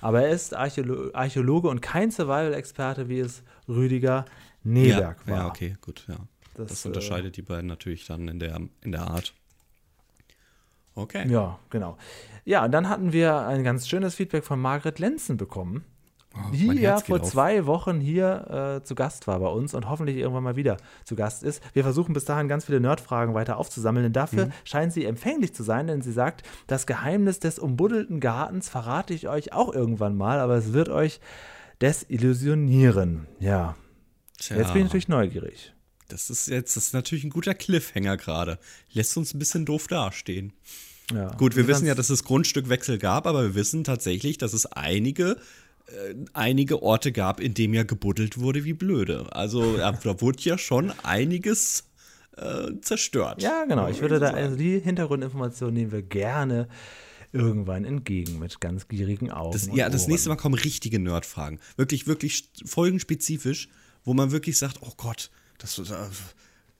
[0.00, 4.24] Aber er ist Archäolo Archäologe und kein Survival-Experte, wie es Rüdiger
[4.64, 5.38] Neberg ja, war.
[5.40, 6.16] ja, okay, gut, ja.
[6.54, 9.34] Das, Das, äh, unterscheidet die beiden natürlich dann in der, in der Art.
[10.94, 11.26] Okay.
[11.28, 11.96] Ja, genau.
[12.44, 15.84] Ja, und dann hatten wir ein ganz schönes Feedback von Margret Lenzen bekommen,
[16.52, 17.28] die Oh, mein ja vor auf.
[17.28, 21.16] zwei Wochen hier äh, zu Gast war bei uns und hoffentlich irgendwann mal wieder zu
[21.16, 21.62] Gast ist.
[21.74, 24.52] Wir versuchen bis dahin ganz viele Nerdfragen weiter aufzusammeln, denn dafür Mhm.
[24.64, 29.28] scheint sie empfänglich zu sein, denn sie sagt, das Geheimnis des umbuddelten Gartens verrate ich
[29.28, 31.20] euch auch irgendwann mal, aber es wird euch
[31.82, 33.26] desillusionieren.
[33.38, 33.74] Ja,
[34.38, 35.74] Tja, jetzt bin ich natürlich neugierig.
[36.12, 38.58] Das ist jetzt das ist natürlich ein guter Cliffhanger gerade.
[38.92, 40.52] Lässt uns ein bisschen doof dastehen.
[41.12, 41.30] Ja.
[41.34, 45.36] Gut, wir wissen ja, dass es Grundstückwechsel gab, aber wir wissen tatsächlich, dass es einige
[45.86, 49.26] äh, einige Orte gab, in denen ja gebuddelt wurde wie blöde.
[49.32, 51.84] Also da wurde ja schon einiges
[52.36, 53.42] äh, zerstört.
[53.42, 53.88] Ja, genau.
[53.88, 56.68] Ich würde da, also die Hintergrundinformationen nehmen wir gerne
[57.32, 59.52] irgendwann entgegen mit ganz gierigen Augen.
[59.52, 61.60] Das, ja, das nächste Mal kommen richtige Nerdfragen.
[61.76, 63.68] Wirklich, wirklich folgenspezifisch,
[64.04, 65.30] wo man wirklich sagt, oh Gott,
[65.60, 65.82] das, äh,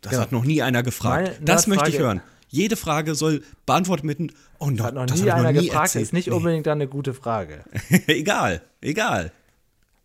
[0.01, 0.23] das Genau.
[0.23, 1.25] hat noch nie einer gefragt.
[1.33, 2.23] Meine das möchte ich Nerdfrage- hören.
[2.53, 5.67] Jede Frage soll beantwortet mit einem, oh no, Hat noch das nie ich einer nie
[5.67, 6.03] gefragt, erzählt.
[6.03, 6.35] ist nicht Nee.
[6.35, 7.63] unbedingt dann eine gute Frage.
[8.09, 9.31] egal, egal.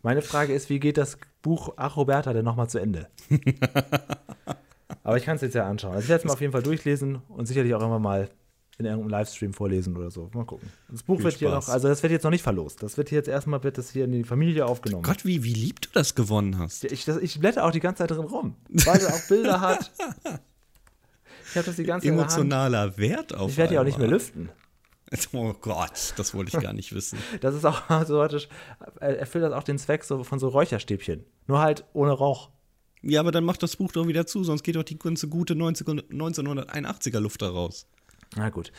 [0.03, 3.07] Meine Frage ist, wie geht das Buch Ach Roberta denn nochmal zu Ende?
[5.03, 5.93] Aber ich kann es jetzt ja anschauen.
[5.93, 8.30] Also ich werde es mir auf jeden Fall durchlesen und sicherlich auch immer mal
[8.78, 10.30] in irgendeinem Livestream vorlesen oder so.
[10.34, 10.69] Mal gucken.
[10.89, 11.67] Das Buch Viel wird hier Spaß.
[11.67, 12.84] noch, also das wird jetzt noch nicht verlost.
[12.84, 15.03] Das wird jetzt erstmal, wird das hier in die Familie aufgenommen.
[15.03, 16.84] Gott, wie, wie lieb du das gewonnen hast.
[16.86, 19.91] Ich, das, ich blätter auch die ganze Zeit drin rum, weil es auch Bilder hat.
[21.47, 22.13] Ich habe das die ganze Zeit.
[22.13, 24.49] Emotionaler Wert auf Ich werde die auch nicht mehr lüften.
[25.32, 27.17] Oh Gott, das wollte ich gar nicht wissen.
[27.39, 28.09] Das ist auch er
[28.99, 31.23] erfüllt das auch den Zweck so von so Räucherstäbchen.
[31.47, 32.49] Nur halt ohne Rauch.
[33.01, 35.55] Ja, aber dann mach das Buch doch wieder zu, sonst geht doch die ganze gute
[35.55, 37.88] 90 1981er Luft da raus.
[38.38, 38.72] Na gut.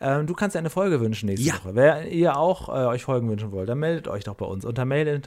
[0.00, 1.54] Ähm, du kannst dir eine Folge wünschen nächste Ja.
[1.56, 1.74] Woche.
[1.74, 4.84] Wer ihr auch äh, euch Folgen wünschen wollt, dann meldet euch doch bei uns unter
[4.84, 5.20] mail.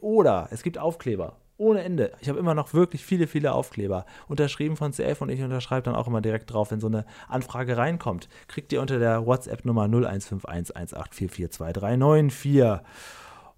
[0.00, 1.36] Oder es gibt Aufkleber.
[1.56, 2.12] Ohne Ende.
[2.20, 4.06] Ich habe immer noch wirklich viele, viele Aufkleber.
[4.28, 7.76] Unterschrieben von CF und ich unterschreibe dann auch immer direkt drauf, wenn so eine Anfrage
[7.76, 8.28] reinkommt.
[8.46, 12.78] Kriegt ihr unter der WhatsApp-Nummer 015118442394.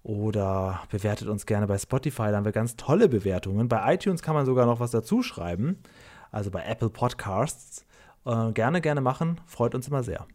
[0.03, 3.67] Oder bewertet uns gerne bei Spotify, da haben wir ganz tolle Bewertungen.
[3.67, 5.77] Bei iTunes kann man sogar noch was dazu schreiben.
[6.31, 7.85] Also bei Apple Podcasts.
[8.25, 9.41] Äh, gerne, gerne machen.
[9.45, 10.27] Freut uns immer sehr.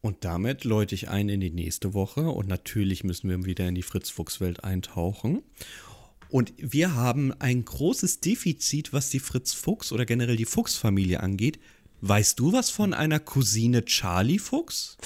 [0.00, 3.74] Und damit läute ich ein in die nächste Woche und natürlich müssen wir wieder in
[3.74, 5.42] die Fritz-Fuchs-Welt eintauchen.
[6.28, 11.58] Und wir haben ein großes Defizit, was die Fritz-Fuchs oder generell die Fuchs-Familie angeht.
[12.00, 14.98] Weißt du was von einer Cousine Charlie Fuchs?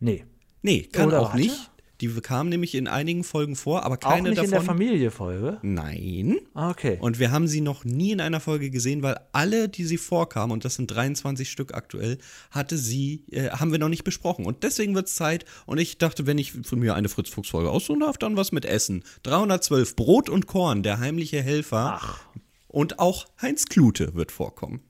[0.00, 0.26] Nee.
[0.60, 1.38] Nee, kann Oder auch warte.
[1.38, 1.70] nicht.
[2.00, 4.50] Die kam nämlich in einigen Folgen vor, aber Auch keine nicht in davon.
[4.50, 5.58] der Familie-Folge.
[5.62, 6.36] Nein.
[6.54, 6.98] Ah, Okay.
[7.00, 10.52] Und wir haben sie noch nie in einer Folge gesehen, weil alle, die sie vorkamen,
[10.52, 12.18] und das sind 23 Stück aktuell,
[12.50, 14.44] hatte sie, äh, haben wir noch nicht besprochen.
[14.44, 15.44] Und deswegen wird es Zeit.
[15.64, 19.02] Und ich dachte, wenn ich von mir eine Fritz-Fuchs-Folge aussuchen darf, dann was mit Essen.
[19.22, 21.98] 312 Brot und Korn, der heimliche Helfer.
[22.00, 22.20] Ach.
[22.68, 24.80] Und auch Heinz Klute wird vorkommen.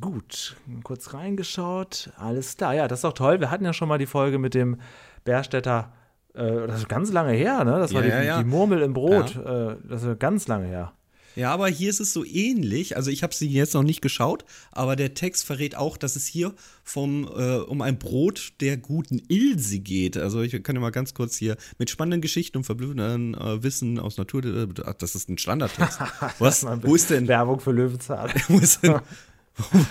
[0.00, 0.56] Gut.
[0.82, 2.10] Kurz reingeschaut.
[2.16, 2.74] Alles klar.
[2.74, 3.38] Ja, das ist doch toll.
[3.40, 4.78] Wir hatten ja schon mal die Folge mit dem
[5.26, 5.92] Berstädter
[6.34, 7.78] Äh, das ist ganz lange her, ne?
[7.78, 8.38] Das war Ja, die, ja, ja.
[8.42, 9.36] die Murmel im Brot.
[9.36, 10.92] Äh, das ist ganz lange her.
[11.36, 12.96] Ja, aber hier ist es so ähnlich.
[12.96, 16.26] Also ich habe sie jetzt noch nicht geschaut, aber der Text verrät auch, dass es
[16.26, 20.16] hier vom, äh, um ein Brot der guten Ilse geht.
[20.16, 23.98] Also ich kann ja mal ganz kurz hier mit spannenden Geschichten und verblüffenden äh, Wissen
[23.98, 24.44] aus Natur.
[24.44, 26.00] Äh, ach, das ist ein Standardtext.
[26.38, 26.66] Was?
[26.82, 27.28] Wo ist denn?
[27.28, 28.30] Werbung für Löwenzahn?
[28.48, 29.00] Wo, ist denn,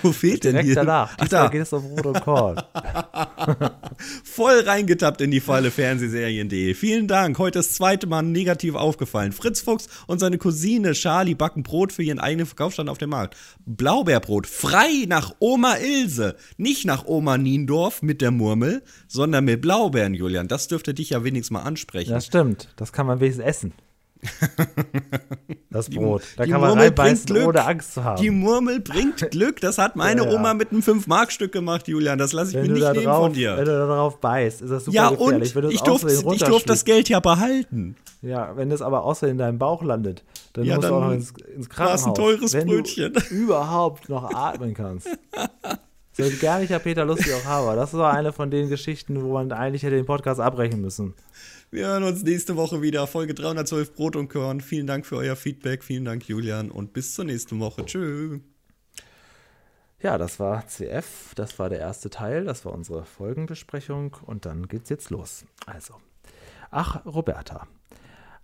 [0.02, 0.74] wo fehlt denn Direkt hier?
[0.76, 1.14] danach.
[1.18, 2.62] Ach da, geht es um Brot und Korn.
[4.24, 6.74] voll reingetappt in die Falle Fernsehserien.de.
[6.74, 7.38] Vielen Dank.
[7.38, 9.32] Heute das zweite Mal negativ aufgefallen.
[9.32, 13.36] Fritz Fuchs und seine Cousine Charlie backen Brot für ihren eigenen Verkaufsstand auf dem Markt.
[13.64, 14.46] Blaubeerbrot.
[14.46, 16.36] Frei nach Oma Ilse.
[16.56, 20.46] Nicht nach Oma Niendorf mit der Murmel, sondern mit Blaubeeren, Julian.
[20.48, 22.12] Das dürfte dich ja wenigstens mal ansprechen.
[22.12, 22.68] Das stimmt.
[22.76, 23.72] Das kann man wenigstens essen.
[25.70, 26.22] Das Brot.
[26.38, 27.48] Da die kann man Murmel reinbeißen, Glück.
[27.48, 28.20] ohne Angst zu haben.
[28.22, 29.60] Die Murmel bringt Glück.
[29.60, 30.34] Das hat meine Ja, ja.
[30.34, 32.18] Oma mit einem 5-Mark-Stück gemacht, Julian.
[32.18, 33.56] Das lasse ich wenn mir du, nicht da nehmen drauf, von dir.
[33.58, 35.50] wenn du da drauf beißt, ist das super Ja, gefährlich.
[35.50, 37.94] und wenn du es ich durfte ich durf das Geld ja behalten.
[38.22, 40.24] Ja, wenn das aber außerdem in deinem Bauch landet,
[40.54, 42.06] dann Ja, musst du auch dann noch ins, ins Krankenhaus.
[42.06, 43.12] ein teures wenn Brötchen.
[43.12, 45.08] du überhaupt noch atmen kannst.
[46.12, 47.76] So gar nicht Peter lustig auch habe.
[47.76, 51.12] Das war eine von den Geschichten, wo man eigentlich hätte den Podcast abbrechen müssen.
[51.70, 53.08] Wir hören uns nächste Woche wieder.
[53.08, 54.60] Folge 312 Brot und Korn.
[54.60, 55.82] Vielen Dank für euer Feedback.
[55.82, 56.70] Vielen Dank, Julian.
[56.70, 57.84] Und bis zur nächsten Woche.
[57.84, 58.38] Tschö.
[60.00, 64.68] Ja, das war CF, das war der erste Teil, das war unsere Folgenbesprechung und dann
[64.68, 65.46] geht's jetzt los.
[65.64, 65.94] Also,
[66.70, 67.66] ach, Roberta.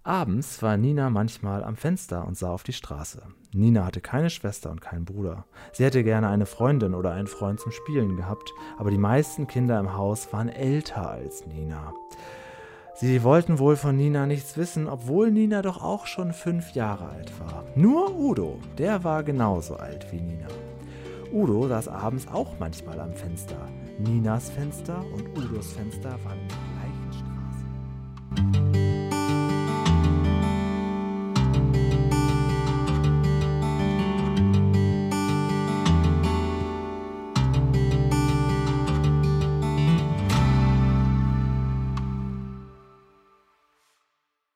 [0.02, 3.22] Abends war Nina manchmal am Fenster und sah auf die Straße.
[3.52, 5.44] Nina hatte keine Schwester und keinen Bruder.
[5.72, 9.78] Sie hätte gerne eine Freundin oder einen Freund zum Spielen gehabt, aber die meisten Kinder
[9.78, 11.92] im Haus waren älter als Nina.
[12.94, 17.32] Sie wollten wohl von Nina nichts wissen, obwohl Nina doch auch schon fünf Jahre alt
[17.40, 17.64] war.
[17.74, 20.48] Nur Udo, der war genauso alt wie Nina.
[21.32, 23.56] Udo saß abends auch manchmal am Fenster.
[23.98, 27.12] Ninas Fenster und Udos Fenster waren in der gleichen
[28.72, 28.91] Straße.